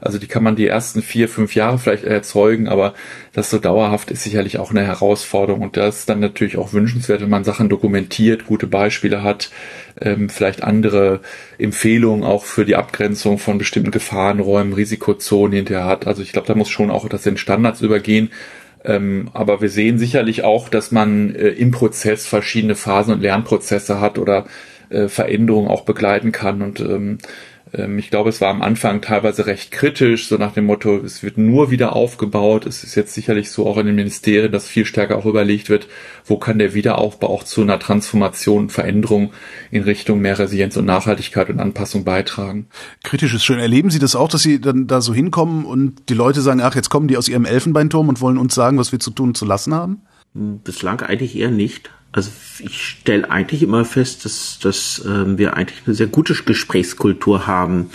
[0.03, 2.93] also die kann man die ersten vier, fünf Jahre vielleicht erzeugen, aber
[3.31, 5.61] das so dauerhaft ist sicherlich auch eine Herausforderung.
[5.61, 9.49] Und das ist dann natürlich auch wünschenswert, wenn man Sachen dokumentiert, gute Beispiele hat,
[10.01, 11.21] ähm, vielleicht andere
[11.57, 16.05] Empfehlungen auch für die Abgrenzung von bestimmten Gefahrenräumen, Risikozonen hinterher hat.
[16.05, 18.29] Also ich glaube, da muss schon auch das in Standards übergehen.
[18.85, 23.99] Ähm, aber wir sehen sicherlich auch, dass man äh, im Prozess verschiedene Phasen und Lernprozesse
[23.99, 24.45] hat oder
[24.89, 26.61] äh, Veränderungen auch begleiten kann.
[26.61, 27.17] Und ähm,
[27.75, 31.39] ich glaube, es war am Anfang teilweise recht kritisch, so nach dem Motto, es wird
[31.39, 32.67] nur wieder aufgebaut.
[32.67, 35.87] Es ist jetzt sicherlich so auch in den Ministerien, dass viel stärker auch überlegt wird,
[36.23, 39.33] wo kann der Wiederaufbau auch zu einer Transformation, Veränderung
[39.71, 42.67] in Richtung mehr Resilienz und Nachhaltigkeit und Anpassung beitragen.
[43.03, 43.57] Kritisch ist schön.
[43.57, 46.75] Erleben Sie das auch, dass Sie dann da so hinkommen und die Leute sagen, ach,
[46.75, 49.37] jetzt kommen die aus ihrem Elfenbeinturm und wollen uns sagen, was wir zu tun und
[49.37, 50.01] zu lassen haben?
[50.35, 51.89] Bislang eigentlich eher nicht.
[52.13, 57.47] Also ich stelle eigentlich immer fest, dass, dass ähm, wir eigentlich eine sehr gute Gesprächskultur
[57.47, 57.89] haben.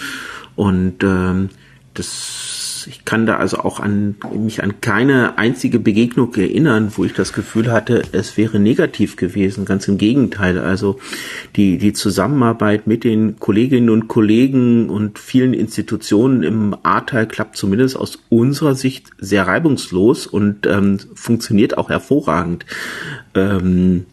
[0.57, 1.51] Und ähm,
[1.95, 2.58] das
[2.89, 7.33] Ich kann da also auch an mich an keine einzige Begegnung erinnern, wo ich das
[7.33, 9.65] Gefühl hatte, es wäre negativ gewesen.
[9.65, 10.59] Ganz im Gegenteil.
[10.59, 10.99] Also
[11.57, 17.97] die, die Zusammenarbeit mit den Kolleginnen und Kollegen und vielen Institutionen im Ahrtal klappt zumindest
[17.97, 22.65] aus unserer Sicht sehr reibungslos und ähm, funktioniert auch hervorragend.
[23.35, 24.07] Ähm,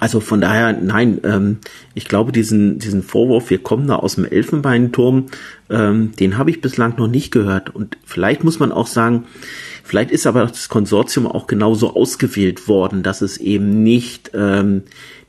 [0.00, 1.58] also von daher, nein, ähm,
[1.94, 5.26] ich glaube, diesen, diesen Vorwurf, wir kommen da aus dem Elfenbeinturm,
[5.70, 7.74] ähm, den habe ich bislang noch nicht gehört.
[7.74, 9.26] Und vielleicht muss man auch sagen,
[9.84, 14.82] vielleicht ist aber das Konsortium auch genauso ausgewählt worden, dass es eben nicht ähm,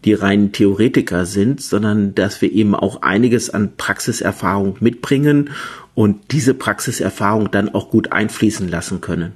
[0.04, 5.52] die reinen Theoretiker sind, sondern dass wir eben auch einiges an Praxiserfahrung mitbringen
[5.94, 9.34] und diese Praxiserfahrung dann auch gut einfließen lassen können.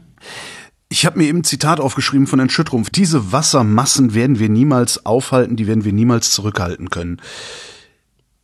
[0.92, 2.90] Ich habe mir eben ein Zitat aufgeschrieben von Herrn Schüttrumpf.
[2.90, 7.22] Diese Wassermassen werden wir niemals aufhalten, die werden wir niemals zurückhalten können.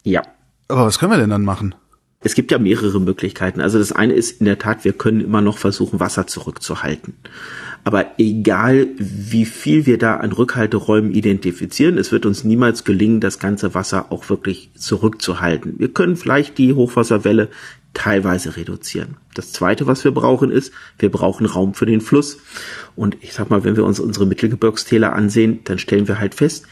[0.04, 0.22] Ja.
[0.68, 1.74] Aber was können wir denn dann machen?
[2.20, 3.62] Es gibt ja mehrere Möglichkeiten.
[3.62, 7.16] Also das eine ist in der Tat, wir können immer noch versuchen, Wasser zurückzuhalten.
[7.84, 13.38] Aber egal, wie viel wir da an Rückhalteräumen identifizieren, es wird uns niemals gelingen, das
[13.38, 15.76] ganze Wasser auch wirklich zurückzuhalten.
[15.78, 17.50] Wir können vielleicht die Hochwasserwelle
[17.96, 19.18] teilweise reduzieren.
[19.34, 22.38] Das zweite, was wir brauchen, ist, wir brauchen Raum für den Fluss.
[22.96, 26.66] Und ich sag mal, wenn wir uns unsere Mittelgebirgstäler ansehen, dann stellen wir halt fest,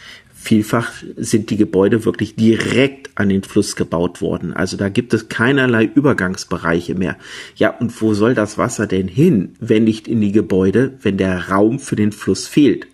[0.43, 4.53] vielfach sind die Gebäude wirklich direkt an den Fluss gebaut worden.
[4.53, 7.17] Also da gibt es keinerlei Übergangsbereiche mehr.
[7.55, 11.49] Ja, und wo soll das Wasser denn hin, wenn nicht in die Gebäude, wenn der
[11.49, 12.87] Raum für den Fluss fehlt?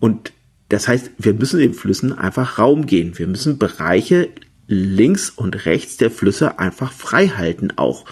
[0.00, 0.32] Und
[0.68, 3.16] das heißt, wir müssen den Flüssen einfach Raum gehen.
[3.18, 4.28] Wir müssen Bereiche
[4.68, 8.04] links und rechts der Flüsse einfach frei halten auch.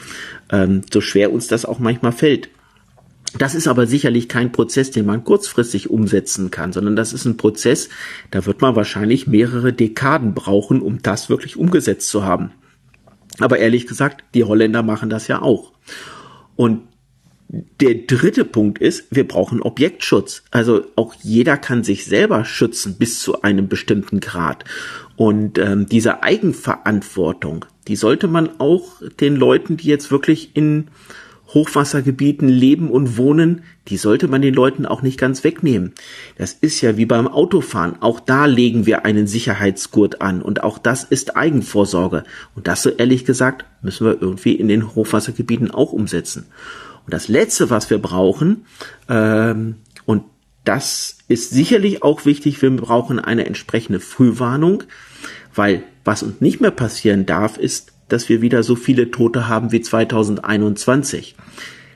[0.50, 2.48] Ähm, so schwer uns das auch manchmal fällt.
[3.38, 7.36] Das ist aber sicherlich kein Prozess, den man kurzfristig umsetzen kann, sondern das ist ein
[7.36, 7.90] Prozess,
[8.30, 12.52] da wird man wahrscheinlich mehrere Dekaden brauchen, um das wirklich umgesetzt zu haben.
[13.38, 15.72] Aber ehrlich gesagt, die Holländer machen das ja auch.
[16.54, 16.82] Und
[17.48, 20.42] der dritte Punkt ist, wir brauchen Objektschutz.
[20.50, 24.64] Also auch jeder kann sich selber schützen bis zu einem bestimmten Grad.
[25.17, 30.89] Und ähm, diese Eigenverantwortung, die sollte man auch den Leuten, die jetzt wirklich in
[31.49, 35.93] Hochwassergebieten leben und wohnen, die sollte man den Leuten auch nicht ganz wegnehmen.
[36.37, 38.03] Das ist ja wie beim Autofahren.
[38.03, 42.25] Auch da legen wir einen Sicherheitsgurt an und auch das ist Eigenvorsorge.
[42.55, 46.47] Und das so ehrlich gesagt müssen wir irgendwie in den Hochwassergebieten auch umsetzen.
[47.05, 48.67] Und das Letzte, was wir brauchen,
[49.09, 50.25] ähm, und
[50.64, 52.61] das ist sicherlich auch wichtig.
[52.62, 54.85] Wir brauchen eine entsprechende Frühwarnung,
[55.55, 59.72] weil was uns nicht mehr passieren darf, ist, dass wir wieder so viele Tote haben
[59.72, 61.35] wie 2021.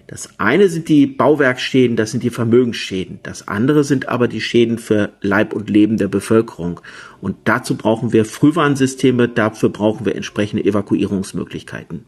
[0.08, 3.20] Das eine sind die Bauwerkschäden, das sind die Vermögensschäden.
[3.22, 6.80] Das andere sind aber die Schäden für Leib und Leben der Bevölkerung.
[7.20, 12.06] Und dazu brauchen wir Frühwarnsysteme, dafür brauchen wir entsprechende Evakuierungsmöglichkeiten.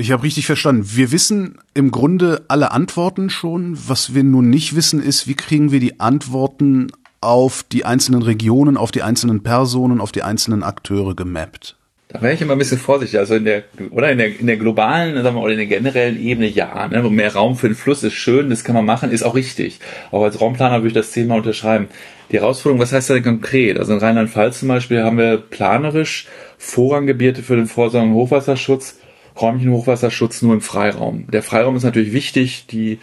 [0.00, 0.84] Ich habe richtig verstanden.
[0.94, 3.76] Wir wissen im Grunde alle Antworten schon.
[3.88, 8.76] Was wir nun nicht wissen, ist, wie kriegen wir die Antworten auf die einzelnen Regionen,
[8.76, 11.74] auf die einzelnen Personen, auf die einzelnen Akteure gemappt.
[12.10, 13.18] Da wäre ich immer ein bisschen vorsichtig.
[13.18, 16.22] Also in der, oder in der, in der globalen, sagen wir, oder in der generellen
[16.22, 16.86] Ebene ja.
[16.86, 17.02] Ne?
[17.10, 19.80] Mehr Raum für den Fluss ist schön, das kann man machen, ist auch richtig.
[20.12, 21.88] Auch als Raumplaner würde ich das Thema unterschreiben.
[22.30, 23.80] Die Herausforderung, was heißt das denn konkret?
[23.80, 28.97] Also in Rheinland-Pfalz zum Beispiel haben wir planerisch Vorranggebiete für den Vorsorgen Hochwasserschutz
[29.40, 31.26] räumlichen Hochwasserschutz nur im Freiraum.
[31.30, 32.98] Der Freiraum ist natürlich wichtig, die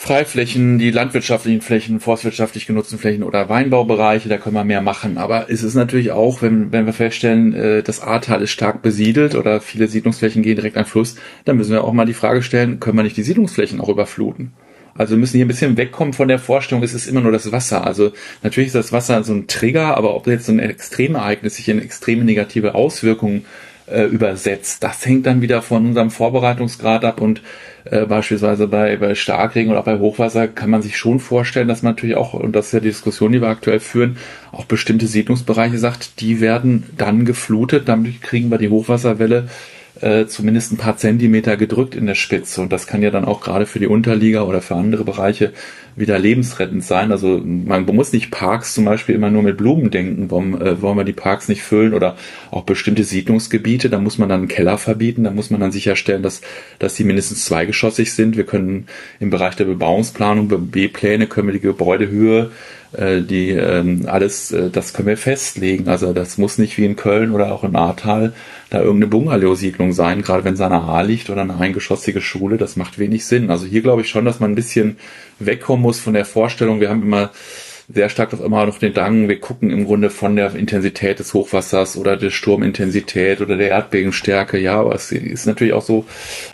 [0.00, 5.18] Freiflächen, die landwirtschaftlichen Flächen, forstwirtschaftlich genutzten Flächen oder Weinbaubereiche, da können wir mehr machen.
[5.18, 9.34] Aber es ist natürlich auch, wenn, wenn wir feststellen, äh, das Ahrtal ist stark besiedelt
[9.34, 12.78] oder viele Siedlungsflächen gehen direkt an Fluss, dann müssen wir auch mal die Frage stellen,
[12.78, 14.52] können wir nicht die Siedlungsflächen auch überfluten?
[14.94, 17.50] Also wir müssen hier ein bisschen wegkommen von der Vorstellung, es ist immer nur das
[17.50, 17.84] Wasser.
[17.84, 18.12] Also
[18.44, 21.82] natürlich ist das Wasser so ein Trigger, aber ob jetzt so ein Extremereignis sich in
[21.82, 23.46] extreme negative Auswirkungen
[23.90, 24.82] äh, übersetzt.
[24.82, 27.42] Das hängt dann wieder von unserem Vorbereitungsgrad ab und
[27.84, 31.92] äh, beispielsweise bei, bei Starkregen oder bei Hochwasser kann man sich schon vorstellen, dass man
[31.92, 34.18] natürlich auch, und das ist ja die Diskussion, die wir aktuell führen,
[34.52, 39.48] auch bestimmte Siedlungsbereiche sagt, die werden dann geflutet, damit kriegen wir die Hochwasserwelle
[40.00, 42.60] äh, zumindest ein paar Zentimeter gedrückt in der Spitze.
[42.60, 45.52] Und das kann ja dann auch gerade für die Unterliga oder für andere Bereiche
[45.96, 47.10] wieder lebensrettend sein.
[47.10, 50.96] Also man muss nicht Parks zum Beispiel immer nur mit Blumen denken, warum äh, wollen
[50.96, 52.16] wir die Parks nicht füllen oder
[52.50, 56.22] auch bestimmte Siedlungsgebiete, da muss man dann einen Keller verbieten, da muss man dann sicherstellen,
[56.22, 56.40] dass,
[56.78, 58.36] dass die mindestens zweigeschossig sind.
[58.36, 58.86] Wir können
[59.20, 62.50] im Bereich der Bebauungsplanung, B-Pläne, können wir die Gebäudehöhe
[62.92, 65.88] äh, die ähm, alles, äh, das können wir festlegen.
[65.88, 68.32] Also das muss nicht wie in Köln oder auch im Ahrtal
[68.70, 72.76] da irgendeine Bungalow-Siedlung sein, gerade wenn es an der liegt oder eine eingeschossige Schule, das
[72.76, 73.50] macht wenig Sinn.
[73.50, 74.98] Also hier glaube ich schon, dass man ein bisschen
[75.38, 77.30] wegkommen muss von der Vorstellung, wir haben immer
[77.90, 81.32] sehr stark doch immer noch den Drang, wir gucken im Grunde von der Intensität des
[81.32, 86.04] Hochwassers oder der Sturmintensität oder der Erdbebenstärke, ja, aber es ist natürlich auch so,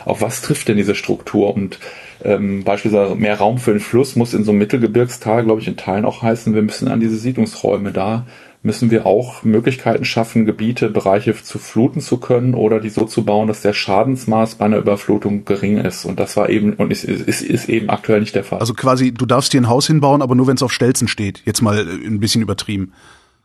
[0.05, 1.79] auf was trifft denn diese Struktur und
[2.23, 5.75] ähm, beispielsweise mehr Raum für den Fluss muss in so einem Mittelgebirgstal, glaube ich, in
[5.75, 8.25] Teilen auch heißen, wir müssen an diese Siedlungsräume da
[8.65, 13.23] müssen wir auch Möglichkeiten schaffen, Gebiete, Bereiche zu fluten zu können oder die so zu
[13.23, 16.03] bauen, dass der Schadensmaß bei einer Überflutung gering ist.
[16.03, 18.59] Und das war eben und ist, ist, ist eben aktuell nicht der Fall.
[18.59, 21.43] Also quasi, du darfst dir ein Haus hinbauen, aber nur wenn es auf Stelzen steht.
[21.45, 22.93] Jetzt mal äh, ein bisschen übertrieben.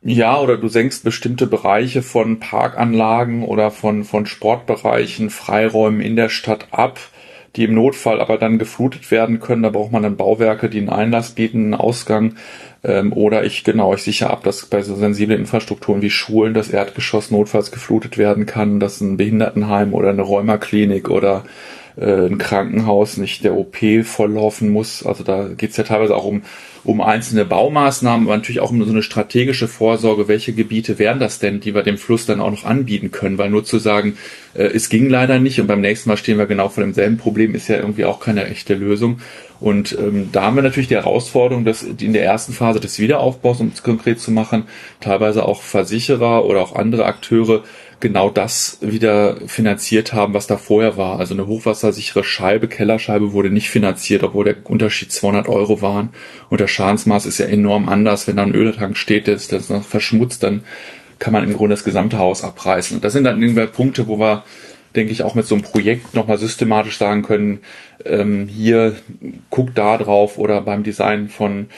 [0.03, 6.31] Ja, oder du senkst bestimmte Bereiche von Parkanlagen oder von, von Sportbereichen, Freiräumen in der
[6.31, 6.99] Stadt ab
[7.57, 9.63] die im Notfall aber dann geflutet werden können.
[9.63, 12.37] Da braucht man dann Bauwerke, die einen Einlass bieten, einen Ausgang.
[12.83, 16.71] Ähm, oder ich genau, ich sichere ab, dass bei so sensiblen Infrastrukturen wie Schulen das
[16.71, 21.45] Erdgeschoss notfalls geflutet werden kann, dass ein Behindertenheim oder eine Rheumaklinik oder
[21.97, 25.05] äh, ein Krankenhaus nicht der OP volllaufen muss.
[25.05, 26.43] Also da geht es ja teilweise auch um,
[26.85, 31.39] um einzelne Baumaßnahmen, aber natürlich auch um so eine strategische Vorsorge, welche Gebiete wären das
[31.39, 34.17] denn, die wir dem Fluss dann auch noch anbieten können, weil nur zu sagen,
[34.55, 37.55] äh, es ging leider nicht und beim nächsten Mal stehen wir genau vor demselben Problem,
[37.55, 39.21] ist ja irgendwie auch keine echte Lösung.
[39.61, 43.61] Und ähm, da haben wir natürlich die Herausforderung, dass in der ersten Phase des Wiederaufbaus,
[43.61, 44.65] um es konkret zu machen,
[45.01, 47.63] teilweise auch Versicherer oder auch andere Akteure
[48.01, 51.19] genau das wieder finanziert haben, was da vorher war.
[51.19, 56.11] Also eine hochwassersichere Scheibe, Kellerscheibe wurde nicht finanziert, obwohl der Unterschied 200 Euro waren.
[56.49, 58.27] Und das Schadensmaß ist ja enorm anders.
[58.27, 60.65] Wenn da ein Öltank steht, der ist, ist verschmutzt, dann
[61.19, 62.97] kann man im Grunde das gesamte Haus abreißen.
[62.97, 64.45] Und das sind dann irgendwie Punkte, wo wir,
[64.97, 67.61] denke ich, auch mit so einem Projekt nochmal systematisch sagen können,
[68.05, 68.97] ähm, hier
[69.51, 71.69] guckt da drauf oder beim Design von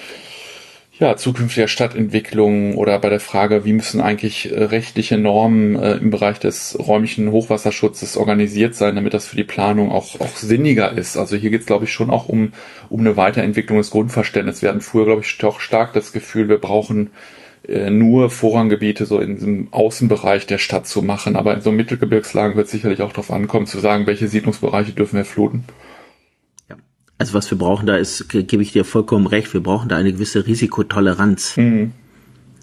[1.02, 6.10] ja, zukünftiger Stadtentwicklung oder bei der Frage, wie müssen eigentlich äh, rechtliche Normen äh, im
[6.10, 11.16] Bereich des räumlichen Hochwasserschutzes organisiert sein, damit das für die Planung auch, auch sinniger ist.
[11.16, 12.52] Also hier geht es, glaube ich, schon auch um,
[12.88, 14.62] um eine Weiterentwicklung des Grundverständnisses.
[14.62, 17.10] Wir hatten früher, glaube ich, doch stark das Gefühl, wir brauchen
[17.66, 21.34] äh, nur Vorranggebiete so in diesem Außenbereich der Stadt zu machen.
[21.34, 25.24] Aber in so Mittelgebirgslagen wird sicherlich auch darauf ankommen, zu sagen, welche Siedlungsbereiche dürfen wir
[25.24, 25.64] fluten.
[27.22, 30.12] Also was wir brauchen da ist, gebe ich dir vollkommen recht, wir brauchen da eine
[30.12, 31.56] gewisse Risikotoleranz.
[31.56, 31.92] Mhm.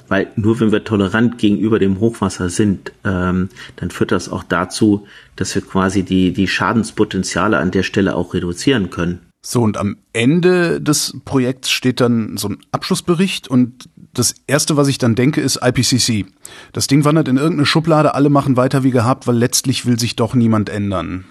[0.09, 3.47] Weil nur wenn wir tolerant gegenüber dem Hochwasser sind, ähm,
[3.77, 5.07] dann führt das auch dazu,
[5.37, 9.19] dass wir quasi die, die Schadenspotenziale an der Stelle auch reduzieren können.
[9.41, 14.89] So, und am Ende des Projekts steht dann so ein Abschlussbericht und das erste, was
[14.89, 16.25] ich dann denke, ist IPCC.
[16.73, 20.17] Das Ding wandert in irgendeine Schublade, alle machen weiter wie gehabt, weil letztlich will sich
[20.17, 21.23] doch niemand ändern.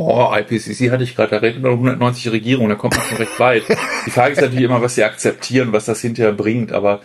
[0.00, 3.40] Oh, IPCC hatte ich gerade, da redet man 190 Regierungen, da kommt man schon recht
[3.40, 3.64] weit.
[4.06, 7.00] Die Frage ist natürlich immer, was sie akzeptieren, was das hinterher bringt, aber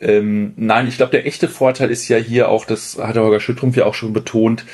[0.00, 3.76] ähm, nein, ich glaube, der echte Vorteil ist ja hier auch, das hat Holger Schüttrumpf
[3.76, 4.64] ja auch schon betont,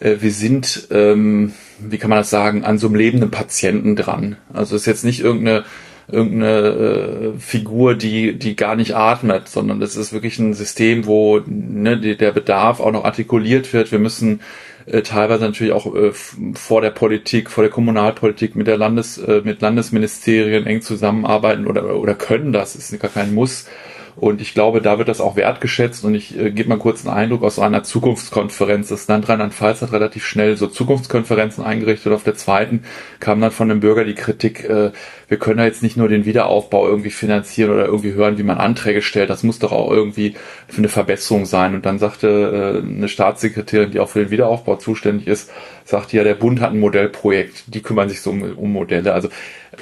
[0.00, 4.38] äh, wir sind, ähm, wie kann man das sagen, an so einem lebenden Patienten dran.
[4.50, 5.64] Also es ist jetzt nicht irgendeine
[6.08, 11.40] irgendeine äh, Figur, die die gar nicht atmet, sondern das ist wirklich ein System, wo
[11.46, 13.92] ne, der Bedarf auch noch artikuliert wird.
[13.92, 14.40] Wir müssen
[14.86, 19.42] äh, teilweise natürlich auch äh, vor der Politik, vor der Kommunalpolitik mit der Landes, äh,
[19.44, 23.66] mit Landesministerien eng zusammenarbeiten oder, oder können das, ist gar kein Muss.
[24.14, 26.04] Und ich glaube, da wird das auch wertgeschätzt.
[26.04, 28.88] Und ich äh, gebe mal kurz einen Eindruck aus einer Zukunftskonferenz.
[28.88, 32.12] Das Land Rheinland-Pfalz hat relativ schnell so Zukunftskonferenzen eingerichtet.
[32.12, 32.84] Auf der zweiten
[33.20, 34.90] kam dann von dem Bürger die Kritik, äh,
[35.28, 38.58] wir können da jetzt nicht nur den Wiederaufbau irgendwie finanzieren oder irgendwie hören, wie man
[38.58, 39.30] Anträge stellt.
[39.30, 40.34] Das muss doch auch irgendwie
[40.68, 41.74] für eine Verbesserung sein.
[41.74, 45.50] Und dann sagte äh, eine Staatssekretärin, die auch für den Wiederaufbau zuständig ist,
[45.84, 47.74] sagte ja, der Bund hat ein Modellprojekt.
[47.74, 49.14] Die kümmern sich so um, um Modelle.
[49.14, 49.28] Also,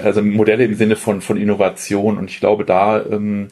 [0.03, 2.19] also Modelle im Sinne von, von Innovation.
[2.19, 3.49] Und ich glaube, da, ähm,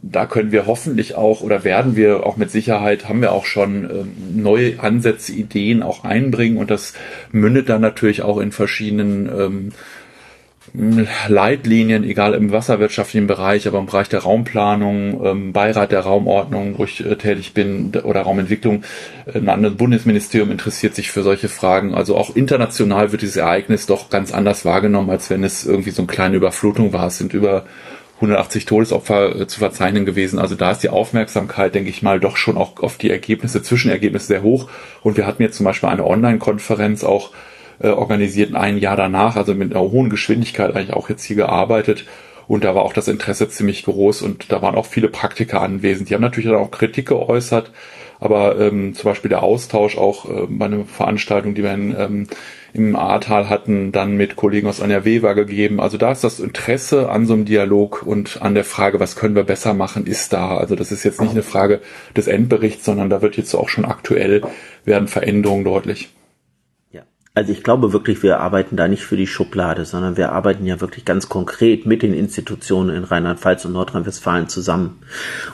[0.00, 3.84] da können wir hoffentlich auch oder werden wir auch mit Sicherheit, haben wir auch schon
[3.84, 6.94] ähm, neue Ansätze, Ideen auch einbringen und das
[7.30, 9.72] mündet dann natürlich auch in verschiedenen ähm,
[11.28, 16.84] Leitlinien, egal im wasserwirtschaftlichen Bereich, aber im Bereich der Raumplanung, ähm, Beirat der Raumordnung, wo
[16.84, 18.82] ich äh, tätig bin, oder Raumentwicklung,
[19.34, 21.94] ein anderes Bundesministerium interessiert sich für solche Fragen.
[21.94, 26.02] Also auch international wird dieses Ereignis doch ganz anders wahrgenommen, als wenn es irgendwie so
[26.02, 27.08] eine kleine Überflutung war.
[27.08, 27.66] Es sind über
[28.22, 30.38] 180 Todesopfer äh, zu verzeichnen gewesen.
[30.38, 34.26] Also da ist die Aufmerksamkeit, denke ich mal, doch schon auch auf die Ergebnisse, Zwischenergebnisse
[34.26, 34.70] sehr hoch.
[35.02, 37.30] Und wir hatten jetzt zum Beispiel eine Online-Konferenz auch
[37.82, 42.06] äh, organisiert ein Jahr danach, also mit einer hohen Geschwindigkeit eigentlich auch jetzt hier gearbeitet.
[42.48, 46.10] Und da war auch das Interesse ziemlich groß und da waren auch viele Praktiker anwesend.
[46.10, 47.70] Die haben natürlich dann auch Kritik geäußert,
[48.20, 52.26] aber ähm, zum Beispiel der Austausch auch äh, bei einer Veranstaltung, die wir in, ähm,
[52.72, 55.80] im Ahrtal hatten, dann mit Kollegen aus NRW war gegeben.
[55.80, 59.34] Also da ist das Interesse an so einem Dialog und an der Frage, was können
[59.34, 60.56] wir besser machen, ist da.
[60.56, 61.80] Also das ist jetzt nicht eine Frage
[62.16, 64.42] des Endberichts, sondern da wird jetzt auch schon aktuell
[64.84, 66.10] werden Veränderungen deutlich.
[67.34, 70.82] Also ich glaube wirklich, wir arbeiten da nicht für die Schublade, sondern wir arbeiten ja
[70.82, 74.98] wirklich ganz konkret mit den Institutionen in Rheinland-Pfalz und Nordrhein-Westfalen zusammen.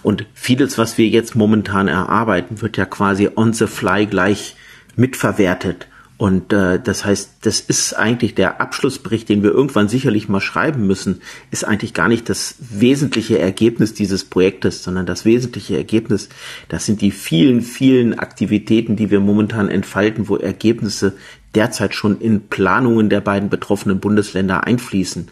[0.02, 4.56] Und vieles, was wir jetzt momentan erarbeiten, wird ja quasi on the fly gleich
[4.96, 5.86] mitverwertet
[6.18, 10.84] und äh, das heißt, das ist eigentlich der Abschlussbericht, den wir irgendwann sicherlich mal schreiben
[10.84, 11.22] müssen,
[11.52, 16.28] ist eigentlich gar nicht das wesentliche Ergebnis dieses Projektes, sondern das wesentliche Ergebnis,
[16.68, 21.14] das sind die vielen, vielen Aktivitäten, die wir momentan entfalten, wo Ergebnisse
[21.54, 25.28] derzeit schon in Planungen der beiden betroffenen Bundesländer einfließen.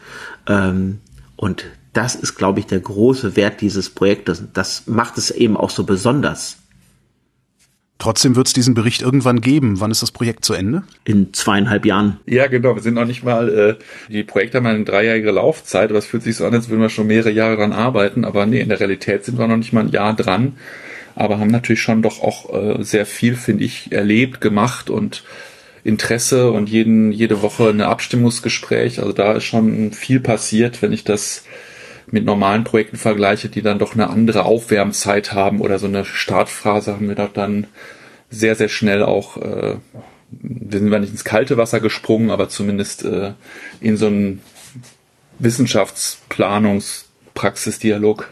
[0.48, 1.00] Ähm,
[1.36, 4.44] und das ist, glaube ich, der große Wert dieses Projektes.
[4.52, 6.58] Das macht es eben auch so besonders.
[7.98, 9.80] Trotzdem wird es diesen Bericht irgendwann geben.
[9.80, 10.82] Wann ist das Projekt zu Ende?
[11.04, 12.20] In zweieinhalb Jahren.
[12.26, 12.74] Ja, genau.
[12.74, 13.74] Wir sind noch nicht mal, äh,
[14.12, 16.90] die Projekte haben eine dreijährige Laufzeit, aber es fühlt sich so an, als würden wir
[16.90, 18.26] schon mehrere Jahre dran arbeiten.
[18.26, 20.56] Aber nee, in der Realität sind wir noch nicht mal ein Jahr dran.
[21.14, 25.24] Aber haben natürlich schon doch auch äh, sehr viel, finde ich, erlebt, gemacht und
[25.86, 28.98] Interesse und jeden, jede Woche eine Abstimmungsgespräch.
[28.98, 31.44] Also da ist schon viel passiert, wenn ich das
[32.10, 36.94] mit normalen Projekten vergleiche, die dann doch eine andere Aufwärmzeit haben oder so eine Startphase,
[36.94, 37.68] haben wir doch dann
[38.30, 39.76] sehr, sehr schnell auch, äh,
[40.30, 43.32] wir sind zwar nicht ins kalte Wasser gesprungen, aber zumindest äh,
[43.80, 44.42] in so einen
[45.38, 48.28] Wissenschaftsplanungspraxisdialog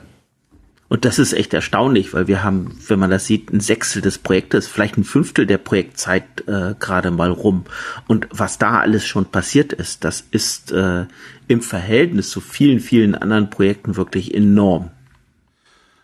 [0.89, 4.19] und das ist echt erstaunlich, weil wir haben, wenn man das sieht, ein Sechstel des
[4.19, 7.65] Projektes, vielleicht ein Fünftel der Projektzeit äh, gerade mal rum.
[8.07, 11.07] Und was da alles schon passiert ist, das ist äh,
[11.49, 14.91] im Verhältnis zu vielen, vielen anderen Projekten wirklich enorm.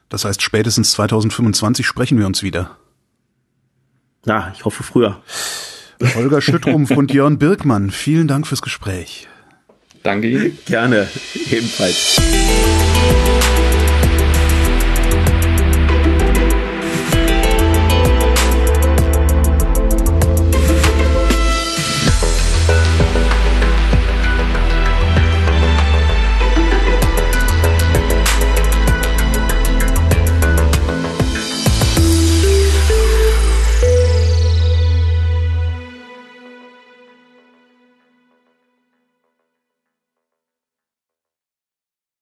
[0.09, 2.76] Das heißt, spätestens 2025 sprechen wir uns wieder.
[4.24, 5.22] Ja, ich hoffe früher.
[6.14, 9.28] Holger Schüttrumpf und Jörn Birkmann, vielen Dank fürs Gespräch.
[10.03, 10.59] Danke Ihnen.
[10.66, 11.07] Gerne,
[11.51, 12.18] ebenfalls.